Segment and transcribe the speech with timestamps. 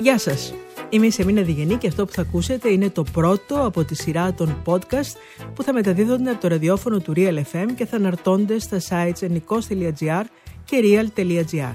[0.00, 0.54] Γεια σας!
[0.88, 4.34] Είμαι η Σεμίνα Διγενή και αυτό που θα ακούσετε είναι το πρώτο από τη σειρά
[4.34, 5.16] των podcast
[5.54, 10.24] που θα μεταδίδονται από το ραδιόφωνο του Real FM και θα αναρτώνται στα sites ενικός.gr
[10.64, 11.72] και real.gr.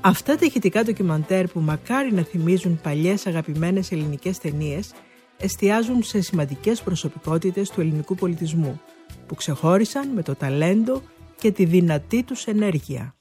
[0.00, 4.92] Αυτά τα ηχητικά ντοκιμαντέρ που μακάρι να θυμίζουν παλιές αγαπημένες ελληνικές ταινίες
[5.36, 8.80] εστιάζουν σε σημαντικές προσωπικότητες του ελληνικού πολιτισμού
[9.26, 11.02] που ξεχώρισαν με το ταλέντο
[11.38, 13.14] και τη δυνατή τους ενέργεια.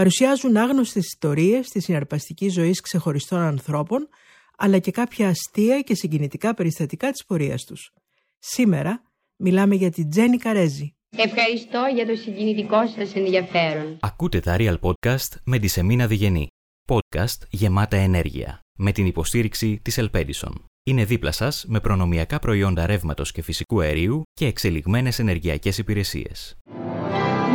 [0.00, 4.08] Παρουσιάζουν άγνωστες ιστορίες της συναρπαστικής ζωής ξεχωριστών ανθρώπων
[4.56, 7.92] αλλά και κάποια αστεία και συγκινητικά περιστατικά της πορείας τους.
[8.38, 9.02] Σήμερα
[9.36, 10.94] μιλάμε για την Τζένι Καρέζη.
[11.16, 13.96] Ευχαριστώ για το συγκινητικό σας ενδιαφέρον.
[14.00, 16.46] Ακούτε τα Real Podcast με τη Σεμίνα Διγενή.
[16.88, 18.60] Podcast γεμάτα ενέργεια.
[18.78, 20.64] Με την υποστήριξη της Ελπέντισον.
[20.82, 26.56] Είναι δίπλα σας με προνομιακά προϊόντα ρεύματος και φυσικού αερίου και εξελιγμένες ενεργειακές υπηρεσίες.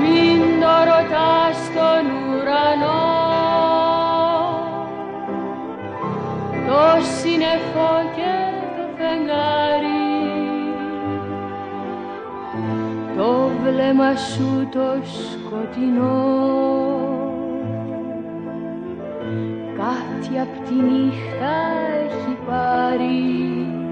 [0.01, 3.03] Μην το ρωτάς στον ουρανό.
[6.67, 8.33] Το σύννεφο και
[8.77, 10.03] το φεγγάρι.
[13.17, 16.43] Το βλέμμα σου το σκοτεινό.
[19.77, 21.55] Κάτι απ' τη νύχτα
[22.05, 23.84] έχει πάρει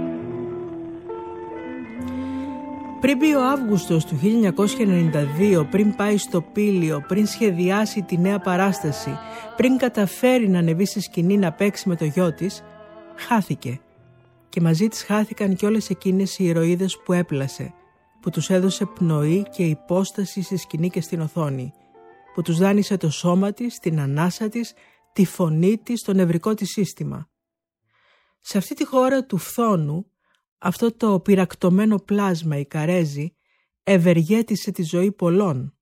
[3.03, 9.17] Πριν μπει ο Αύγουστος του 1992, πριν πάει στο πήλιο, πριν σχεδιάσει τη νέα παράσταση,
[9.55, 12.63] πριν καταφέρει να ανεβεί στη σκηνή να παίξει με το γιο της,
[13.15, 13.79] χάθηκε.
[14.49, 17.73] Και μαζί της χάθηκαν και όλες εκείνες οι ηρωίδες που έπλασε,
[18.21, 21.73] που τους έδωσε πνοή και υπόσταση στη σκηνή και στην οθόνη,
[22.33, 24.73] που τους δάνεισε το σώμα της, την ανάσα της,
[25.13, 27.29] τη φωνή της, το νευρικό της σύστημα.
[28.39, 30.12] Σε αυτή τη χώρα του φθόνου,
[30.65, 33.35] αυτό το πυρακτωμένο πλάσμα, η Καρέζη,
[33.83, 35.77] ευεργέτησε τη ζωή πολλών.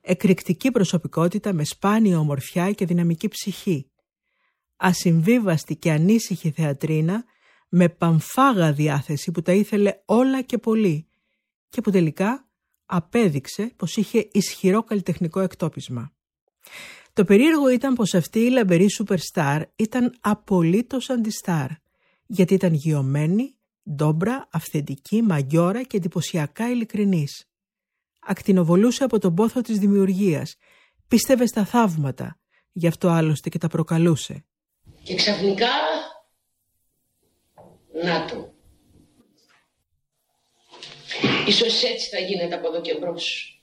[0.00, 3.90] Εκρηκτική προσωπικότητα με σπάνια ομορφιά και δυναμική ψυχή.
[4.76, 7.24] Ασυμβίβαστη και ανήσυχη θεατρίνα
[7.68, 11.08] με παμφάγα διάθεση που τα ήθελε όλα και πολύ
[11.68, 12.48] και που τελικά
[12.86, 16.12] απέδειξε πως είχε ισχυρό καλλιτεχνικό εκτόπισμα.
[17.12, 19.18] Το περίεργο ήταν πως αυτή η λαμπερή σούπερ
[19.76, 21.70] ήταν απολύτως αντιστάρ,
[22.26, 23.54] γιατί ήταν γιωμένη,
[23.90, 27.48] ντόμπρα, αυθεντική, μαγιόρα και εντυπωσιακά ειλικρινής.
[28.20, 30.56] Ακτινοβολούσε από τον πόθο της δημιουργίας,
[31.08, 32.38] πίστευε στα θαύματα,
[32.72, 34.44] γι' αυτό άλλωστε και τα προκαλούσε.
[35.02, 35.70] Και ξαφνικά,
[38.04, 38.52] να το.
[41.46, 43.58] Ίσως έτσι θα γίνεται από εδώ και μπρος.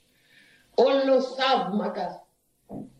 [0.74, 2.26] Όλο θαύματα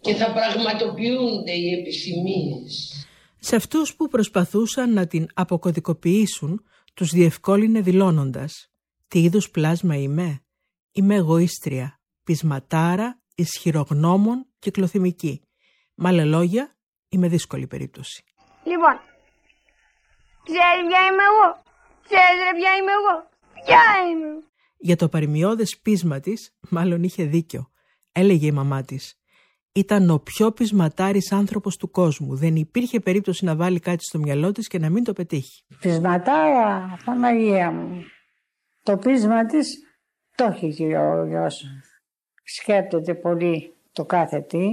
[0.00, 3.06] και θα πραγματοποιούνται οι επισημίες.
[3.38, 8.70] Σε αυτούς που προσπαθούσαν να την αποκωδικοποιήσουν, τους διευκόλυνε δηλώνοντας
[9.08, 10.42] «Τι είδους πλάσμα είμαι»
[10.94, 15.42] Είμαι εγωίστρια, πεισματάρα, ισχυρογνώμων, κυκλοθυμική.
[15.94, 16.76] Με άλλα λόγια,
[17.08, 18.24] είμαι δύσκολη περίπτωση.
[18.64, 19.00] Λοιπόν,
[20.42, 21.62] ξέρεις ποια είμαι εγώ.
[22.02, 23.28] Ξέρεις ποια είμαι εγώ.
[23.64, 24.46] Ποια είμαι.
[24.78, 27.70] Για το παρημιώδες πείσμα της, μάλλον είχε δίκιο.
[28.12, 29.21] Έλεγε η μαμά της.
[29.74, 32.36] Ήταν ο πιο πεισματάρης άνθρωπος του κόσμου.
[32.36, 35.64] Δεν υπήρχε περίπτωση να βάλει κάτι στο μυαλό της και να μην το πετύχει.
[35.80, 38.02] Πεισματάρα, Παναγία μου.
[38.82, 39.78] Το πείσμα της
[40.36, 41.64] το έχει και ο γιος.
[42.42, 44.66] Σκέπτεται πολύ το κάθε τι.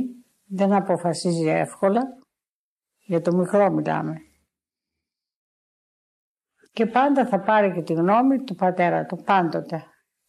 [0.46, 2.02] Δεν αποφασίζει εύκολα.
[3.06, 4.16] Για το μικρό μιλάμε.
[6.72, 9.84] Και πάντα θα πάρει και τη γνώμη του πατέρα του, πάντοτε.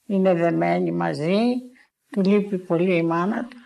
[0.07, 1.41] Είναι δεμένοι μαζί,
[2.11, 3.57] του λείπει πολύ η μάνα του,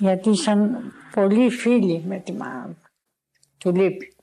[0.00, 2.90] γιατί ήσαν πολύ φίλοι με τη μάνα του.
[3.58, 4.14] Του λείπει.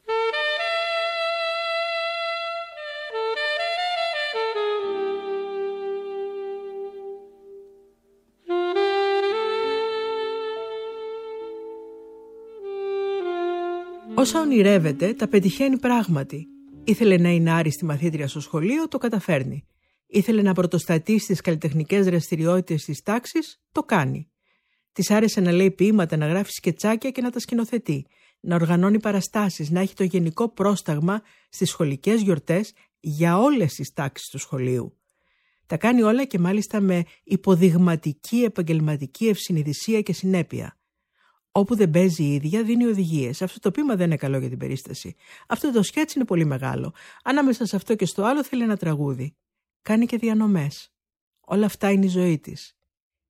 [14.15, 16.47] Όσα ονειρεύεται, τα πετυχαίνει πράγματι.
[16.83, 19.67] Ήθελε να είναι άριστη μαθήτρια στο σχολείο, το καταφέρνει.
[20.07, 24.31] Ήθελε να πρωτοστατήσει στις καλλιτεχνικές δραστηριότητες της τάξης, το κάνει.
[24.97, 28.05] Της άρεσε να λέει ποίηματα, να γράφει σκετσάκια και να τα σκηνοθετεί.
[28.39, 34.29] Να οργανώνει παραστάσεις, να έχει το γενικό πρόσταγμα στις σχολικές γιορτές για όλες τις τάξεις
[34.29, 34.97] του σχολείου.
[35.65, 40.77] Τα κάνει όλα και μάλιστα με υποδειγματική επαγγελματική ευσυνειδησία και συνέπεια.
[41.51, 43.41] Όπου δεν παίζει η ίδια, δίνει οδηγίες.
[43.41, 45.15] Αυτό το πείμα δεν είναι καλό για την περίσταση.
[45.47, 46.93] Αυτό το σκέτσι είναι πολύ μεγάλο.
[47.23, 49.35] Ανάμεσα σε αυτό και στο άλλο θέλει ένα τραγούδι.
[49.81, 50.93] Κάνει και διανομές.
[51.39, 52.76] Όλα αυτά είναι η ζωή της.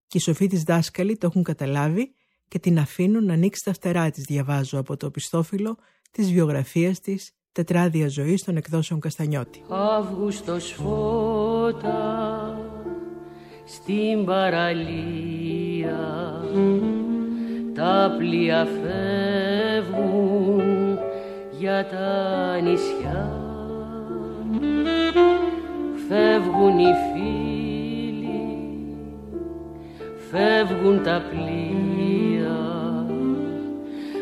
[0.07, 2.13] Και οι σοφοί της δάσκαλοι το έχουν καταλάβει
[2.47, 5.77] και την αφήνουν να ανοίξει τα φτερά της, διαβάζω από το πιστόφυλλο
[6.11, 9.63] της βιογραφίας της Τετράδια ζωή των εκδόσεων Καστανιώτη.
[9.69, 12.59] Αύγουστος φώτα
[13.65, 15.97] στην παραλία
[17.73, 20.61] τα πλοία φεύγουν
[21.59, 23.41] για τα νησιά
[26.07, 27.46] φεύγουν οι φίλοι
[30.31, 32.57] φεύγουν τα πλοία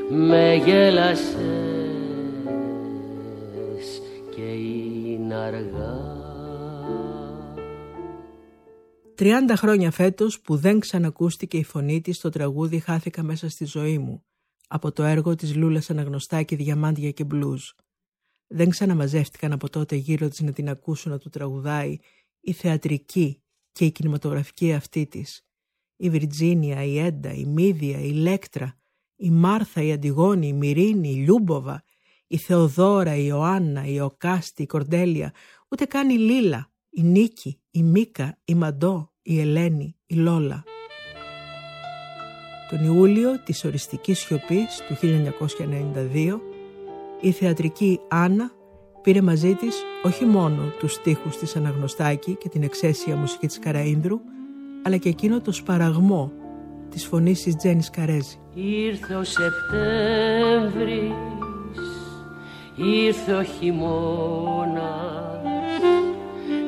[0.10, 1.32] με γέλασες
[4.36, 6.24] και είναι αργά
[9.20, 13.98] 30 χρόνια φέτος που δεν ξανακούστηκε η φωνή της στο τραγούδι «Χάθηκα μέσα στη ζωή
[13.98, 14.24] μου»
[14.68, 17.70] από το έργο της Λούλας Αναγνωστάκη «Διαμάντια και μπλουζ».
[18.48, 21.98] Δεν ξαναμαζεύτηκαν από τότε γύρω της να την ακούσουν να τους τραγουδάει
[22.40, 25.45] οι θεατρικοί και οι κινηματογραφικοί εαυτοί της.
[25.98, 28.78] Η Βιρτζίνια, η Έντα, η Μήδεια, η Ηλέκτρα,
[29.16, 31.84] η Μάρθα, η Αντιγόνη, η Μυρρίνη, η Λιούμποβα,
[32.28, 35.34] η Θεοδώρα, η Ιωάννα, η Ιοκάστη, η Κορντέλια,
[35.70, 40.64] ούτε καν η Λίλα, η Νίκη, η Μίκα, η Μαντό, η Ελένη, η Λόλα.
[42.70, 46.40] Τον Ιούλιο της οριστικής σιωπής του 1992
[47.22, 48.52] η θεατρική Άννα
[49.02, 54.20] πήρε μαζί της όχι μόνο τους στίχους της Αναγνωστάκη και την εξαίσια μουσική της Καραΐνδρου
[54.88, 56.32] αλλά και εκείνο το σπαραγμό
[56.90, 58.40] της φωνής της Τζένις Καρέζη.
[58.54, 61.12] Ήρθε ο Σεπτέμβρης,
[62.76, 64.84] ήρθε ο χειμώνας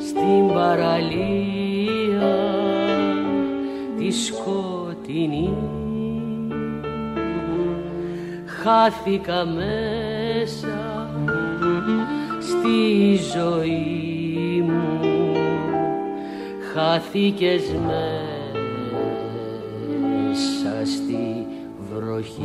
[0.07, 2.35] στην παραλία
[3.97, 5.51] της σκοτεινής
[8.63, 11.09] χάθηκα μέσα
[12.39, 14.16] στη ζωή μου
[16.77, 17.63] χάθηκες
[20.13, 21.47] μέσα στη
[21.89, 22.41] βροχή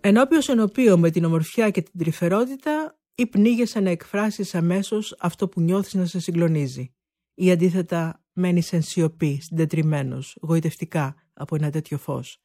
[0.00, 5.60] Ενώπιος ενωπίο με την ομορφιά και την τρυφερότητα ή πνίγεσαι να εκφράσεις αμέσως αυτό που
[5.60, 6.94] νιώθεις να σε συγκλονίζει
[7.34, 12.42] ή αντίθετα μένεις εν σιωπή, συντετριμένος, γοητευτικά από ένα τέτοιο φως.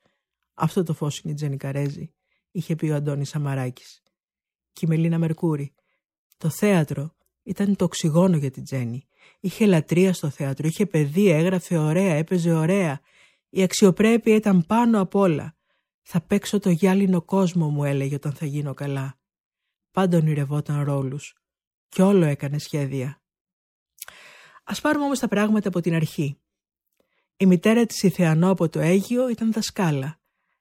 [0.54, 2.14] Αυτό το φως είναι η Τζένι Καρέζη,
[2.52, 4.03] είχε πει ο Αντώνης Σαμαράκης.
[4.74, 5.74] Και η Μελίνα Μερκούρη.
[6.38, 9.08] Το θέατρο ήταν το οξυγόνο για την Τζένι.
[9.40, 13.02] Είχε λατρεία στο θέατρο, είχε παιδί, έγραφε ωραία, έπαιζε ωραία.
[13.50, 15.56] Η αξιοπρέπεια ήταν πάνω απ' όλα.
[16.02, 19.18] Θα παίξω το γυάλινο κόσμο μου έλεγε όταν θα γίνω καλά.
[19.92, 21.38] Πάντα ονειρευόταν ρόλους.
[21.90, 23.22] Κι όλο έκανε σχέδια.
[24.64, 26.38] Ας πάρουμε όμως τα πράγματα από την αρχή.
[27.38, 30.20] Η μητέρα της Ιθεανό από το Αίγιο ήταν δασκάλα.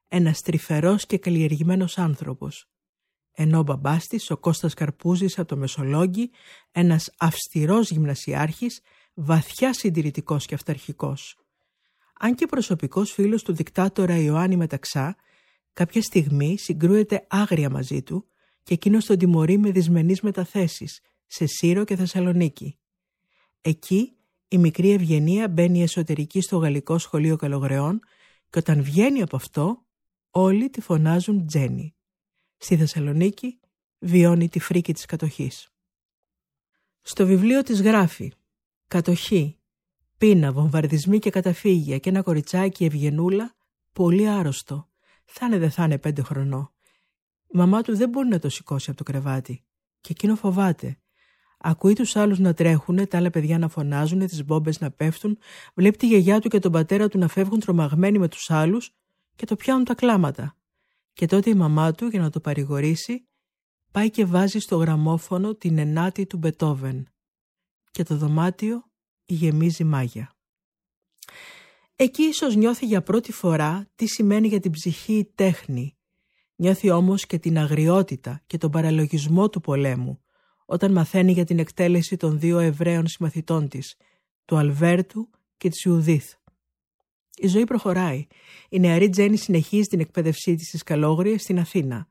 [0.09, 2.72] Ένας τρυφερός και καλλιεργημένος άνθρωπος.
[3.33, 6.31] Ενώ ο μπαμπάς της, ο Κώστας Καρπούζης από το Μεσολόγγι,
[6.73, 8.81] ένας αυστηρός γυμνασιάρχης,
[9.15, 11.37] βαθιά συντηρητικός και αυταρχικός.
[12.19, 15.17] Αν και προσωπικός φίλος του δικτάτορα Ιωάννη Μεταξά,
[15.73, 18.27] κάποια στιγμή συγκρούεται άγρια μαζί του
[18.63, 22.79] και εκείνος τον τιμωρεί με δυσμενείς μεταθέσεις σε Σύρο και Θεσσαλονίκη.
[23.61, 24.17] Εκεί
[24.49, 28.01] η μικρή Ευγενία μπαίνει εσωτερική στο Γαλλικό Σχολείο Καλογρεών
[28.51, 29.85] και όταν βγαίνει από αυτό
[30.31, 31.95] όλοι τη φωνάζουν Τζένι.
[32.65, 33.61] Στη Θεσσαλονίκη
[33.99, 35.69] βιώνει τη φρίκη της κατοχής.
[37.01, 38.33] Στο βιβλίο της γράφει
[38.89, 39.59] «Κατοχή,
[40.19, 43.55] πείνα, βομβαρδισμοί και καταφύγια και ένα κοριτσάκι Ευγενούλα,
[43.93, 44.89] πολύ άρρωστο,
[45.25, 46.73] θα είναι δεν θα είναι πέντε χρονό.
[47.47, 49.65] Η μαμά του δεν μπορεί να το σηκώσει από το κρεβάτι
[50.01, 50.99] και εκείνο φοβάται.
[51.59, 55.39] Ακούει τους άλλους να τρέχουν, τα άλλα παιδιά να φωνάζουν, τις μπόμπες να πέφτουν,
[55.75, 58.95] βλέπει τη γιαγιά του και τον πατέρα του να φεύγουν τρομαγμένοι με τους άλλους
[59.37, 60.57] και το πιάνουν τα κλάματα.
[61.13, 63.29] Και τότε η μαμά του, για να το παρηγορήσει,
[63.93, 67.09] πάει και βάζει στο γραμμόφωνο την ενάτη του Μπετόβεν.
[67.91, 68.85] Και το δωμάτιο
[69.25, 70.37] γεμίζει μάγια.
[71.97, 75.97] Εκεί ίσως νιώθει για πρώτη φορά τι σημαίνει για την ψυχή η τέχνη.
[76.57, 80.23] Νιώθει όμως και την αγριότητα και τον παραλογισμό του πολέμου,
[80.67, 83.97] όταν μαθαίνει για την εκτέλεση των δύο Εβραίων συμμαθητών της,
[84.45, 86.35] του Αλβέρτου και της Ιουδίθ.
[87.37, 88.27] Η ζωή προχωράει.
[88.69, 92.09] Η νεαρή Τζέννη συνεχίζει την εκπαίδευσή της στις Καλόγριες στην Αθήνα.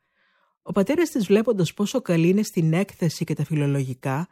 [0.61, 4.27] Ο πατέρας της βλέποντας πόσο καλή είναι στην έκθεση και τα φιλολογικά,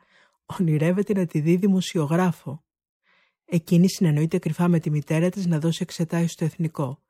[0.45, 2.63] ονειρεύεται να τη δει δημοσιογράφο.
[3.45, 7.03] Εκείνη συνεννοείται κρυφά με τη μητέρα της να δώσει εξετάσεις στο εθνικό.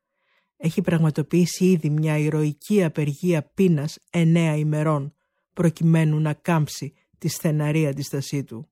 [0.57, 5.15] Έχει πραγματοποιήσει ήδη μια ηρωική απεργία πείνας εννέα ημερών,
[5.53, 8.69] προκειμένου να κάμψει τη στεναρή αντίστασή του.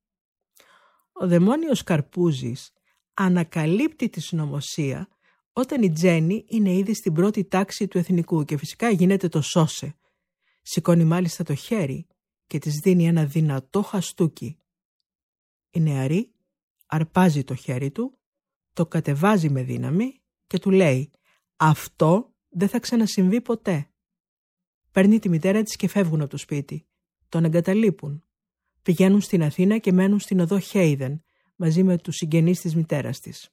[1.11, 2.73] Ο δαιμόνιος Καρπούζης
[3.17, 5.07] ανακαλύπτει τη συνωμοσία
[5.53, 9.97] όταν η Τζέννη είναι ήδη στην πρώτη τάξη του εθνικού και φυσικά γίνεται το σώσε.
[10.61, 12.07] Σηκώνει μάλιστα το χέρι
[12.47, 14.59] και της δίνει ένα δυνατό χαστούκι.
[15.69, 16.33] Η νεαρή
[16.85, 18.19] αρπάζει το χέρι του,
[18.73, 21.11] το κατεβάζει με δύναμη και του λέει
[21.55, 23.91] «Αυτό δεν θα ξανασυμβεί ποτέ».
[24.91, 26.87] Παίρνει τη μητέρα της και φεύγουν από το σπίτι.
[27.29, 28.23] Τον εγκαταλείπουν.
[28.81, 31.21] Πηγαίνουν στην Αθήνα και μένουν στην οδό Χέιδεν
[31.57, 33.49] μαζί με τους συγγενείς της μητέρας της.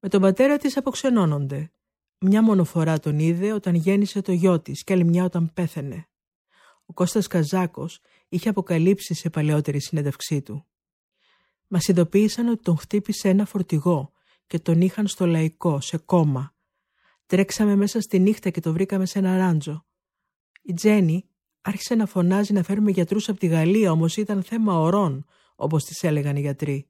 [0.00, 1.70] Με τον πατέρα της αποξενώνονται.
[2.18, 6.08] Μια μόνο φορά τον είδε όταν γέννησε το γιο της και άλλη μια όταν πέθαινε.
[6.86, 10.66] Ο Κώστας Καζάκος είχε αποκαλύψει σε παλαιότερη συνέντευξή του.
[11.68, 14.12] Μας ειδοποίησαν ότι τον χτύπησε ένα φορτηγό
[14.46, 16.54] και τον είχαν στο λαϊκό, σε κόμμα.
[17.26, 19.84] Τρέξαμε μέσα στη νύχτα και το βρήκαμε σε ένα ράντζο.
[20.62, 21.28] Η Τζέννη
[21.60, 25.26] άρχισε να φωνάζει να φέρουμε γιατρούς από τη Γαλλία, όμως ήταν θέμα ορών,
[25.56, 26.88] όπως τις έλεγαν οι γιατροί.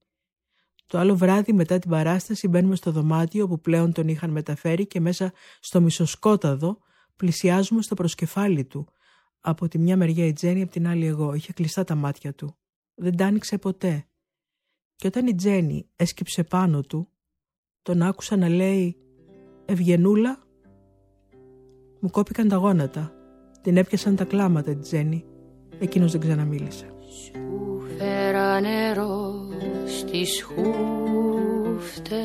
[0.87, 5.00] Το άλλο βράδυ μετά την παράσταση μπαίνουμε στο δωμάτιο που πλέον τον είχαν μεταφέρει και
[5.00, 6.79] μέσα στο μισοσκόταδο
[7.17, 8.88] πλησιάζουμε στο προσκεφάλι του.
[9.41, 11.35] Από τη μια μεριά η Τζέννη, από την άλλη εγώ.
[11.35, 12.57] Είχε κλειστά τα μάτια του.
[12.95, 14.07] Δεν τα άνοιξε ποτέ.
[14.97, 17.09] Και όταν η Τζέννη έσκυψε πάνω του,
[17.83, 18.97] τον άκουσα να λέει
[19.64, 20.43] «Ευγενούλα».
[22.00, 23.12] Μου κόπηκαν τα γόνατα.
[23.62, 25.25] Την έπιασαν τα κλάματα τη Τζέννη.
[25.79, 26.87] Εκείνος δεν ξαναμίλησε.
[27.25, 29.44] Σου φέρα νερό
[29.87, 32.23] στις χούφτες.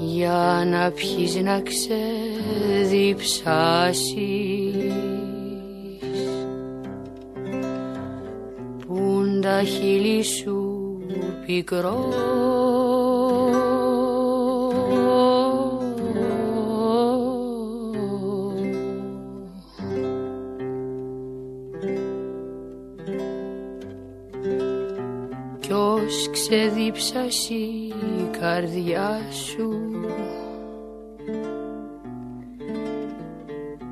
[0.00, 4.16] Για να πιείς να ξεδιψάσεις
[8.86, 10.98] πουν τα χείλη σου
[11.46, 12.08] πικρό
[26.06, 29.80] Ποιος ξεδίψασε η καρδιά σου.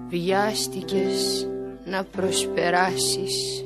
[0.08, 1.48] Βιάστηκες
[1.84, 3.64] να προσπεράσεις.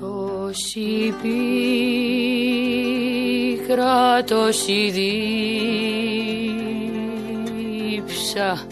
[0.00, 1.14] Τόση
[3.62, 4.90] πίκρα, τόση
[7.94, 8.66] δίψα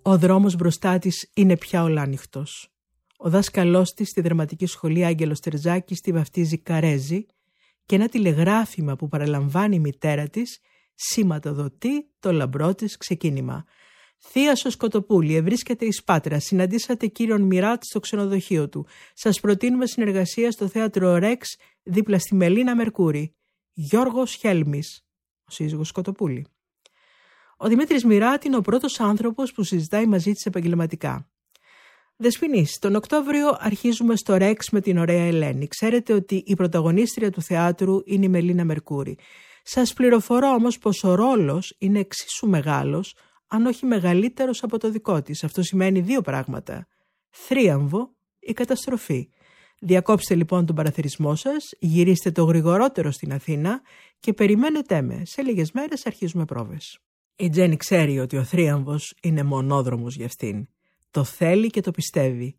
[0.03, 2.69] Ο δρόμος μπροστά της είναι πια ολάνυχτος.
[3.17, 7.27] Ο δάσκαλός της στη δραματική σχολή Άγγελος Τερζάκης τη βαφτίζει Καρέζη
[7.87, 10.59] και ένα τηλεγράφημα που παραλαμβάνει η μητέρα της
[10.95, 13.65] σηματοδοτεί το λαμπρό της ξεκίνημα.
[14.19, 16.41] Θεία Σκοτοπούλη, ευρίσκεται εις Πάτρα.
[16.41, 18.87] Συναντήσατε κύριον Μιράτ στο ξενοδοχείο του.
[19.15, 23.35] Σας προτείνουμε συνεργασία στο θέατρο Ρεξ δίπλα στη Μελίνα Μερκούρη.
[23.73, 25.07] Γιώργος Χέλμης,
[25.45, 26.47] ο σύζυγος Σκοτοπούλη.
[27.57, 31.31] Ο Δημήτρης Μιράτ είναι ο πρώτος άνθρωπος που συζητάει μαζί της επαγγελματικά.
[32.17, 35.67] Δεσποινής, τον Οκτώβριο αρχίζουμε στο Ρεξ με την ωραία Ελένη.
[35.67, 39.19] Ξέρετε ότι η πρωταγωνίστρια του θεάτρου είναι η Μελίνα Μερκούρη.
[39.63, 43.17] Σας πληροφορώ όμως πως ο ρόλος είναι εξίσου μεγάλος
[43.47, 45.45] αν όχι μεγαλύτερος από το δικό της.
[45.45, 46.87] Αυτό σημαίνει δύο πράγματα.
[47.31, 49.29] Θρίαμβο ή καταστροφή.
[49.81, 53.81] Διακόψτε λοιπόν τον παραθυρισμό σας, γυρίστε το γρηγορότερο στην Αθήνα
[54.21, 55.23] και περιμένετε με.
[55.25, 56.99] Σε λίγες μέρες αρχίζουμε πρόβες.
[57.37, 60.69] Η Τζέννη ξέρει ότι ο θρίαμβος είναι μονόδρομος για αυτήν.
[61.11, 62.59] Το θέλει και το πιστεύει.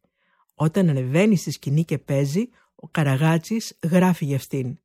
[0.55, 4.79] Όταν ανεβαίνει στη σκηνή και παίζει, ο Καραγάτσης γράφει για αυτήν.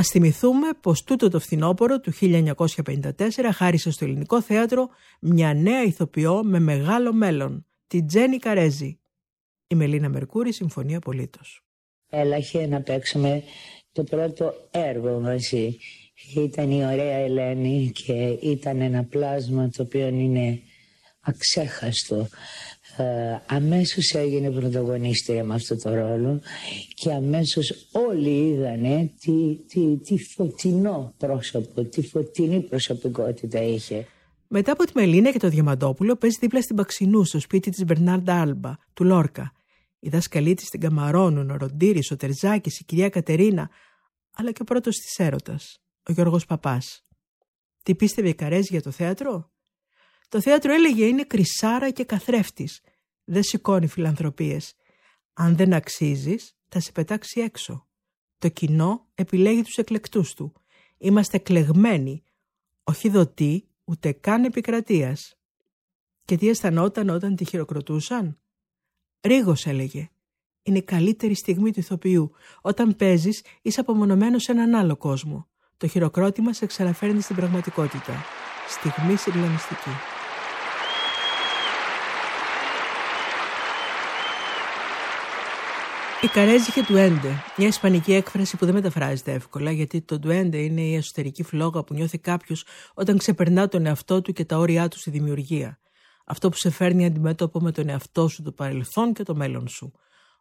[0.00, 3.10] Ας θυμηθούμε πως τούτο το φθινόπωρο του 1954
[3.52, 4.88] χάρισε στο ελληνικό θέατρο
[5.20, 8.98] μια νέα ηθοποιό με μεγάλο μέλλον, τη Τζένι Καρέζη.
[9.66, 11.64] Η Μελίνα Μερκούρη συμφωνεί απολύτως.
[12.10, 13.42] Έλαχε να παίξουμε
[13.92, 15.76] το πρώτο έργο μαζί.
[16.36, 20.60] Ήταν η ωραία Ελένη και ήταν ένα πλάσμα το οποίο είναι
[21.20, 22.26] αξέχαστο ε,
[23.46, 26.40] αμέσως έγινε πρωταγωνίστρια με αυτό το ρόλο
[26.94, 34.06] και αμέσως όλοι είδανε τι, τι, τι φωτεινό πρόσωπο, τι φωτεινή προσωπικότητα είχε.
[34.48, 38.40] Μετά από τη Μελίνα και το Διαμαντόπουλο παίζει δίπλα στην Παξινού στο σπίτι της Μπερνάρντα
[38.40, 39.52] Άλμπα, του Λόρκα.
[39.98, 43.70] Οι δάσκαλοι της την Καμαρώνουν, ο Ροντήρης, ο Τερζάκης, η κυρία Κατερίνα,
[44.34, 45.78] αλλά και ο πρώτος της έρωτας,
[46.08, 47.06] ο Γιώργος Παπάς.
[47.82, 49.50] Τι πίστευε η Καρέζη για το θέατρο;
[50.30, 52.80] Το θέατρο έλεγε είναι κρυσάρα και καθρέφτης.
[53.24, 54.74] Δεν σηκώνει φιλανθρωπίες.
[55.32, 57.86] Αν δεν αξίζεις, θα σε πετάξει έξω.
[58.38, 60.52] Το κοινό επιλέγει τους εκλεκτούς του.
[60.98, 62.22] Είμαστε εκλεγμένοι,
[62.84, 65.38] όχι δοτοί, ούτε καν επικρατείας.
[66.24, 68.38] Και τι αισθανόταν όταν τη χειροκροτούσαν;
[69.20, 70.10] Ρίγος έλεγε.
[70.62, 72.30] Είναι η καλύτερη στιγμή του ηθοποιού.
[72.60, 75.48] Όταν παίζεις, είσαι απομονωμένος σε έναν άλλο κόσμο.
[75.76, 78.24] Το χειροκρότημα σε ξαναφέρνει στην πραγματικότητα.
[78.68, 79.90] Στιγμή συγκλονιστική.
[86.22, 90.80] Η Καρέζ είχε ντουέντε, μια ισπανική έκφραση που δεν μεταφράζεται εύκολα, γιατί το ντουέντε είναι
[90.80, 94.98] η εσωτερική φλόγα που νιώθει κάποιος όταν ξεπερνά τον εαυτό του και τα όρια του
[94.98, 95.78] στη δημιουργία.
[96.24, 99.92] Αυτό που σε φέρνει αντιμέτωπο με τον εαυτό σου, το παρελθόν και το μέλλον σου.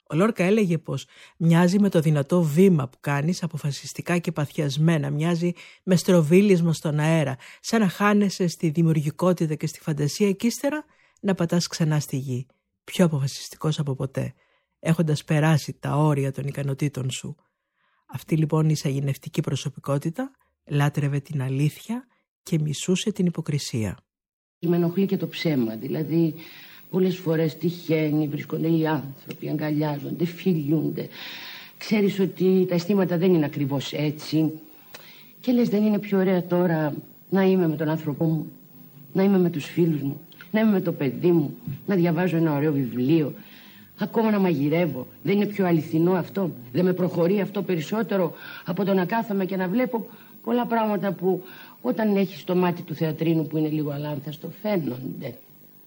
[0.03, 1.05] Ο Λόρκα έλεγε πως
[1.38, 5.51] μοιάζει με το δυνατό βήμα που κάνεις αποφασιστικά και παθιασμένα, μοιάζει
[5.83, 10.86] με στροβίλισμα στον αέρα, σαν να χάνεσαι στη δημιουργικότητα και στη φαντασία και ύστερα
[11.19, 12.45] να πατάς ξανά στη γη.
[12.83, 14.33] Πιο αποφασιστικός από ποτέ,
[14.79, 17.36] έχοντας περάσει τα όρια των ικανοτήτων σου.
[18.13, 20.31] Αυτή λοιπόν η εισαγενευτική προσωπικότητα
[20.69, 22.07] λάτρευε την αλήθεια
[22.43, 23.98] και μισούσε την υποκρισία.
[24.59, 26.36] Με ενοχλεί και το ψέμα, δηλαδή
[26.89, 31.07] πολλές φορές τυχαίνει, βρίσκονται οι άνθρωποι, αγκαλιάζονται, φιλιούνται.
[31.77, 34.51] Ξέρεις ότι τα αισθήματα δεν είναι ακριβώς έτσι
[35.39, 36.93] και λες δεν είναι πιο ωραία τώρα
[37.29, 38.51] να είμαι με τον άνθρωπό μου,
[39.13, 40.21] να είμαι με τους φίλους μου,
[40.51, 43.33] να είμαι με το παιδί μου, να διαβάζω ένα ωραίο βιβλίο,
[44.00, 45.08] ακόμα να μαγειρεύω.
[45.24, 48.34] Δεν είναι πιο αληθινό αυτό, δεν με προχωρεί αυτό περισσότερο
[48.65, 50.08] από το να κάθομαι και να βλέπω
[50.44, 51.44] πολλά πράγματα που
[51.82, 55.36] όταν έχεις το μάτι του θεατρίνου που είναι λίγο αλάνθαστο φαίνονται.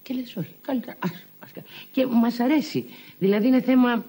[0.03, 1.51] Και λες όχι, καλύτερα ας, ας,
[1.91, 2.85] Και μας αρέσει.
[3.19, 4.05] Δηλαδή είναι θέμα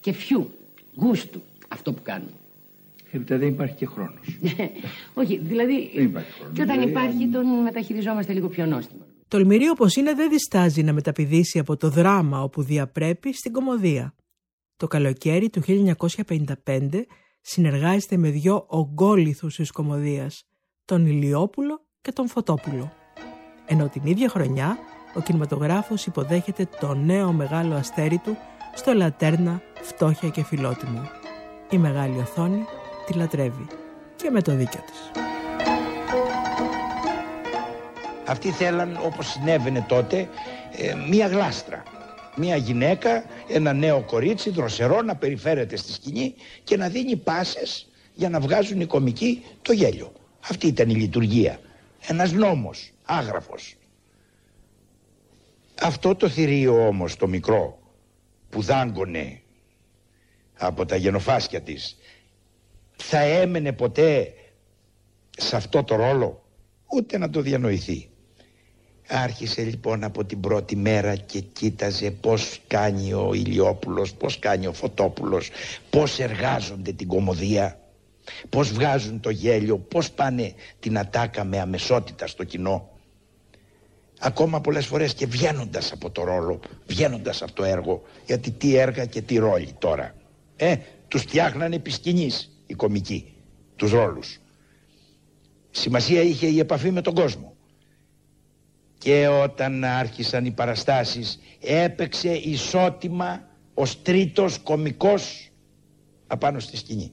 [0.00, 0.50] κεφιού,
[0.96, 2.30] γούστου αυτό που κάνουμε.
[3.10, 4.38] Έπειτα δεν υπάρχει και χρόνος.
[5.20, 6.56] όχι, δηλαδή δεν υπάρχει χρόνος.
[6.56, 9.04] και όταν υπάρχει τον μεταχειριζόμαστε λίγο πιο νόστιμα.
[9.32, 14.14] Τολμηρή όπως είναι δεν διστάζει να μεταπηδήσει από το δράμα όπου διαπρέπει στην κομμωδία.
[14.76, 16.54] Το καλοκαίρι του 1955
[17.40, 20.44] συνεργάζεται με δυο ογκόληθους της κομμωδίας,
[20.84, 22.92] τον Ηλιόπουλο και τον Φωτόπουλο.
[23.66, 24.78] Ενώ την ίδια χρονιά
[25.14, 28.36] ο κινηματογράφος υποδέχεται το νέο μεγάλο αστέρι του
[28.74, 31.10] στο Λατέρνα «Φτώχεια και φιλότιμο».
[31.70, 32.64] Η μεγάλη οθόνη
[33.06, 33.66] τη λατρεύει
[34.16, 35.31] και με το δίκιο της.
[38.32, 40.28] Αυτοί θέλαν όπως συνέβαινε τότε
[40.76, 41.82] ε, μία γλάστρα
[42.36, 46.34] μια γυναίκα, ένα νέο κορίτσι δροσερό να περιφέρεται στη σκηνή
[46.64, 50.12] και να δίνει πάσες για να βγάζουν οι κομικοί το γέλιο.
[50.48, 51.60] Αυτή ήταν η λειτουργία.
[52.06, 53.74] Ένας νόμος, άγραφος.
[55.82, 57.78] Αυτό το θηρίο όμως το μικρό
[58.50, 59.42] που δάγκωνε
[60.58, 61.96] από τα γενοφάσκια της
[62.96, 64.34] θα έμενε ποτέ
[65.30, 66.44] σε αυτό το ρόλο;
[66.86, 68.11] Ούτε να το διανοηθεί.
[69.08, 74.72] Άρχισε λοιπόν από την πρώτη μέρα και κοίταζε πώς κάνει ο Ηλιόπουλος, πώς κάνει ο
[74.72, 75.50] Φωτόπουλος,
[75.90, 77.80] πώς εργάζονται την κομμωδία,
[78.48, 82.90] πώς βγάζουν το γέλιο, πώς πάνε την ατάκα με αμεσότητα στο κοινό.
[84.18, 89.04] Ακόμα πολλές φορές και βγαίνοντας από το ρόλο, βγαίνοντας από το έργο, γιατί τι έργα
[89.04, 90.14] και τι ρόλοι τώρα.
[90.56, 90.76] Ε,
[91.08, 93.34] τους φτιάχνανε επί σκηνής, οι κομικοί,
[93.76, 94.40] τους ρόλους.
[95.70, 97.51] Σημασία είχε η επαφή με τον κόσμο
[99.02, 103.42] και όταν άρχισαν οι παραστάσεις έπαιξε ισότιμα
[103.74, 105.50] ως τρίτος κομικός
[106.26, 107.12] απάνω στη σκηνή.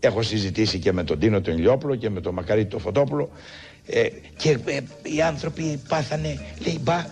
[0.00, 3.30] Έχω συζητήσει και με τον Τίνο τον Ηλιόπουλο και με τον Μακαρίτη τον Φωτόπουλο
[3.86, 7.04] ε, και ε, οι άνθρωποι πάθανε, λέει μπα,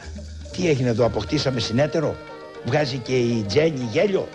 [0.57, 2.16] τι έγινε εδώ, αποκτήσαμε συνέτερο,
[2.64, 4.28] βγάζει και η Τζέννη γέλιο.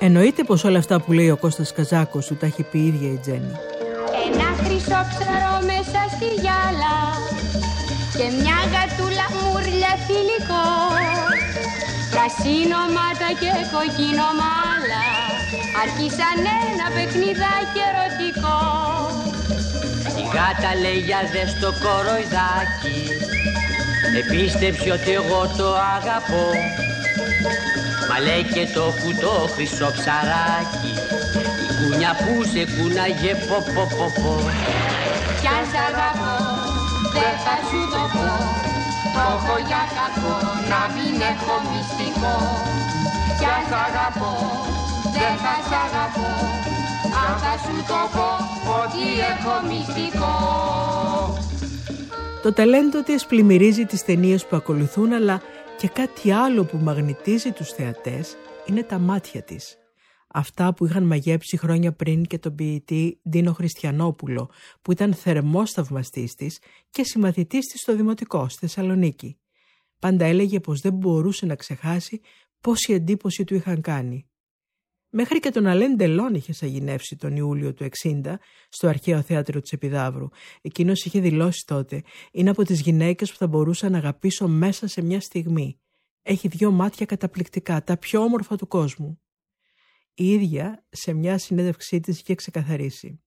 [0.00, 3.12] Εννοείται πως όλα αυτά που λέει ο Κώστας Καζάκος του τα έχει πει η ίδια
[3.12, 3.52] η Τζέννη.
[4.26, 7.09] Ένα χρυσό ψαρό μέσα στη γυάλα
[8.20, 10.66] και μια γατούλα μουρλια φιλικό
[12.12, 15.04] Πρασίνο μάτα και κοκκίνο μάλα.
[15.82, 18.58] Άρχισαν ένα παιχνιδάκι ερωτικό.
[20.22, 22.98] Η γάτα λέει για δες το κοροϊδάκι
[24.20, 26.48] επίστεψε ότι εγώ το αγαπώ
[28.08, 30.92] Μα λέει και το κουτό χρυσό ψαράκι
[31.66, 34.34] η κούνια που σε κούναγε πο πο πο πο
[37.16, 38.28] δεν θα σου το πω.
[39.14, 40.36] Το έχω για κακό
[40.72, 42.34] να μην έχω μυστικό.
[43.38, 44.32] Κι αν σ' αγαπώ
[45.16, 46.30] δεν θα σ' αγαπώ.
[47.22, 48.28] Αν θα σου το πω
[48.80, 50.34] ότι έχω μυστικό.
[52.42, 55.42] Το ταλέντο της πλημμυρίζει τις ταινίες που ακολουθούν αλλά
[55.76, 59.78] και κάτι άλλο που μαγνητίζει τους θεατές είναι τα μάτια της
[60.32, 64.50] αυτά που είχαν μαγέψει χρόνια πριν και τον ποιητή Ντίνο Χριστιανόπουλο,
[64.82, 66.58] που ήταν θερμός θαυμαστής της
[66.90, 69.38] και συμμαθητής της στο Δημοτικό, στη Θεσσαλονίκη.
[69.98, 72.20] Πάντα έλεγε πως δεν μπορούσε να ξεχάσει
[72.60, 74.24] πόση εντύπωση του είχαν κάνει.
[75.12, 78.34] Μέχρι και τον Αλέν Ντελόν είχε σαγηνεύσει τον Ιούλιο του 60
[78.68, 80.28] στο αρχαίο θέατρο της Επιδαύρου.
[80.60, 85.02] Εκείνος είχε δηλώσει τότε «Είναι από τις γυναίκες που θα μπορούσα να αγαπήσω μέσα σε
[85.02, 85.80] μια στιγμή.
[86.22, 89.20] Έχει δυο μάτια καταπληκτικά, τα πιο όμορφα του κόσμου»
[90.20, 93.22] η ίδια σε μια συνέντευξή της είχε ξεκαθαρίσει.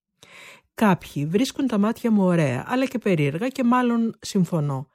[0.74, 4.88] Κάποιοι βρίσκουν τα μάτια μου ωραία, αλλά και περίεργα και μάλλον συμφωνώ.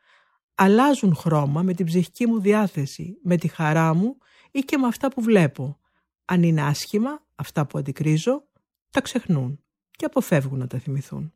[0.54, 4.18] Αλλάζουν χρώμα με την ψυχική μου διάθεση, με τη χαρά μου
[4.50, 5.80] ή και με αυτά που βλέπω.
[6.24, 8.48] Αν είναι άσχημα, αυτά που αντικρίζω,
[8.90, 11.32] τα ξεχνούν και αποφεύγουν να τα θυμηθούν.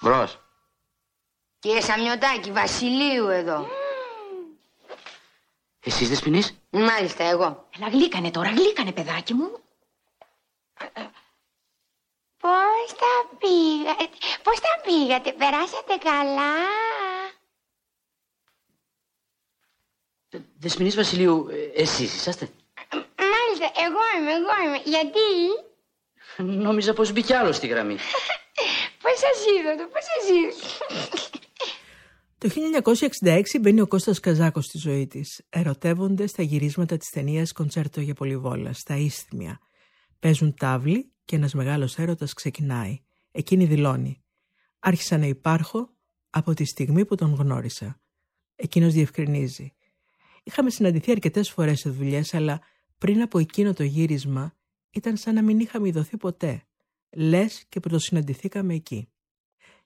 [0.00, 0.40] Μπρος.
[1.58, 3.66] Κύριε Σαμιωτάκη, Βασιλείου εδώ.
[5.86, 7.68] Εσείς Δεσποινής; Μάλιστα, εγώ.
[7.76, 9.58] Έλα, γλύκανε τώρα, γλύκανε, παιδάκι μου.
[12.38, 14.08] Πώς τα πήγατε,
[14.42, 16.54] πώς τα πήγατε, περάσατε καλά;
[20.58, 22.50] Δεσποινής Βασιλείου, ε, εσείς είσαστε;
[23.16, 24.80] Μάλιστα, εγώ είμαι, εγώ είμαι.
[24.84, 25.18] Γιατί,
[26.36, 27.96] Νόμιζα πως μπήκε άλλο στη γραμμή.
[29.02, 31.45] πώς σας είδατε, πώς σας είδατε.
[32.46, 32.52] Το
[33.20, 35.46] 1966 μπαίνει ο Κώστας Καζάκος στη ζωή της.
[35.48, 39.58] Ερωτεύονται στα γυρίσματα της ταινίας «Κοντσέρτο για πολυβόλας», στα Ίσθμια.
[40.18, 42.98] Παίζουν τάβλη και ένας μεγάλος έρωτας ξεκινάει.
[43.30, 44.24] Εκείνη δηλώνει
[44.78, 45.94] «Άρχισα να υπάρχω
[46.30, 48.00] από τη στιγμή που τον γνώρισα».
[48.56, 49.74] Εκείνος διευκρινίζει
[50.42, 52.60] «Είχαμε συναντηθεί αρκετές φορές σε δουλειές, αλλά
[52.98, 54.54] πριν από εκείνο το γύρισμα
[54.90, 56.66] ήταν σαν να μην είχαμε ειδωθεί ποτέ.
[57.10, 59.08] Λες και που το συναντηθήκαμε εκεί».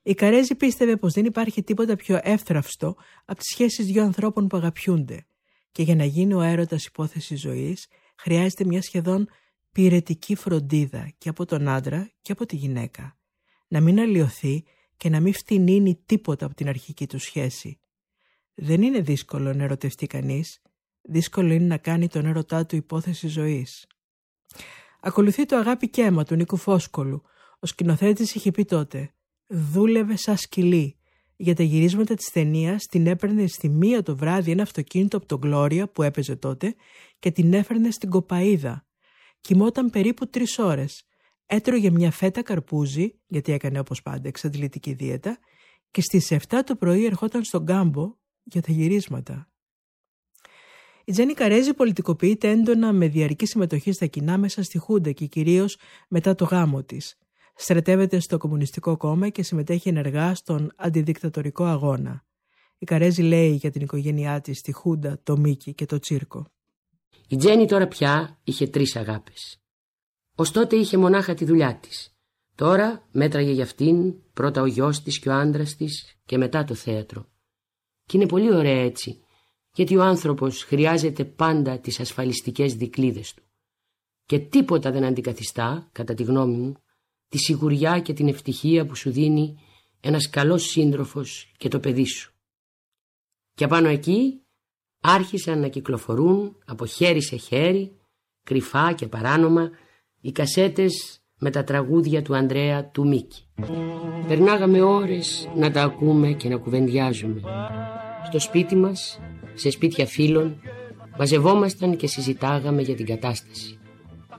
[0.02, 4.56] Η Καρέζη πίστευε πως δεν υπάρχει τίποτα πιο εύθραυστο από τις σχέσεις δύο ανθρώπων που
[4.56, 5.26] αγαπιούνται
[5.72, 7.86] και για να γίνει ο έρωτας υπόθεση ζωής
[8.16, 9.28] χρειάζεται μια σχεδόν
[9.72, 13.18] πυρετική φροντίδα και από τον άντρα και από τη γυναίκα.
[13.68, 14.64] Να μην αλλοιωθεί
[14.96, 17.80] και να μην φτηνίνει τίποτα από την αρχική του σχέση.
[18.54, 20.62] Δεν είναι δύσκολο να ερωτευτεί κανείς,
[21.02, 23.86] δύσκολο είναι να κάνει τον έρωτά του υπόθεση ζωής.
[25.00, 27.22] Ακολουθεί το αγάπη και αίμα του Νίκου Φόσκολου.
[27.58, 29.14] Ο σκηνοθέτης είχε πει τότε
[29.50, 30.94] δούλευε σαν σκυλή.
[31.36, 35.38] Για τα γυρίσματα της ταινίας την έπαιρνε στη μία το βράδυ ένα αυτοκίνητο από τον
[35.38, 36.74] Γκλώρια που έπαιζε τότε
[37.18, 38.86] και την έφερνε στην Κοπαίδα.
[39.40, 41.04] Κοιμόταν περίπου τρεις ώρες.
[41.46, 45.38] Έτρωγε μια φέτα καρπούζι, γιατί έκανε όπως πάντα εξαντλητική δίαιτα,
[45.90, 49.50] και στις 7 το πρωί ερχόταν στον κάμπο για τα γυρίσματα.
[51.04, 55.78] Η Τζέννη Καρέζη πολιτικοποιείται έντονα με διαρκή συμμετοχή στα κοινά μέσα στη Χούντα και κυρίως
[56.08, 57.18] μετά το γάμο της.
[57.54, 62.24] Στρατεύεται στο Κομμουνιστικό Κόμμα και συμμετέχει ενεργά στον αντιδικτατορικό αγώνα.
[62.78, 66.46] Η Καρέζη λέει για την οικογένειά της τη Χούντα, το Μίκη και το Τσίρκο.
[67.28, 69.60] Η Τζέννη τώρα πια είχε τρεις αγάπες.
[70.34, 72.14] Ως τότε είχε μονάχα τη δουλειά της.
[72.54, 76.74] Τώρα μέτραγε για αυτήν πρώτα ο γιος της και ο άντρας της και μετά το
[76.74, 77.26] θέατρο.
[78.04, 79.20] Και είναι πολύ ωραία έτσι,
[79.74, 83.42] γιατί ο άνθρωπος χρειάζεται πάντα τις ασφαλιστικές δικλίδες του.
[84.26, 86.76] Και τίποτα δεν αντικαθιστά, κατά τη γνώμη μου,
[87.30, 89.58] τη σιγουριά και την ευτυχία που σου δίνει
[90.00, 92.32] ένας καλός σύντροφος και το παιδί σου.
[93.54, 94.42] Και απάνω εκεί
[95.00, 97.96] άρχισαν να κυκλοφορούν από χέρι σε χέρι,
[98.44, 99.70] κρυφά και παράνομα,
[100.20, 103.44] οι κασέτες με τα τραγούδια του Ανδρέα του Μίκη.
[104.28, 107.40] Περνάγαμε ώρες να τα ακούμε και να κουβεντιάζουμε.
[108.26, 109.20] Στο σπίτι μας,
[109.54, 110.60] σε σπίτια φίλων,
[111.18, 113.79] μαζευόμασταν και συζητάγαμε για την κατάσταση.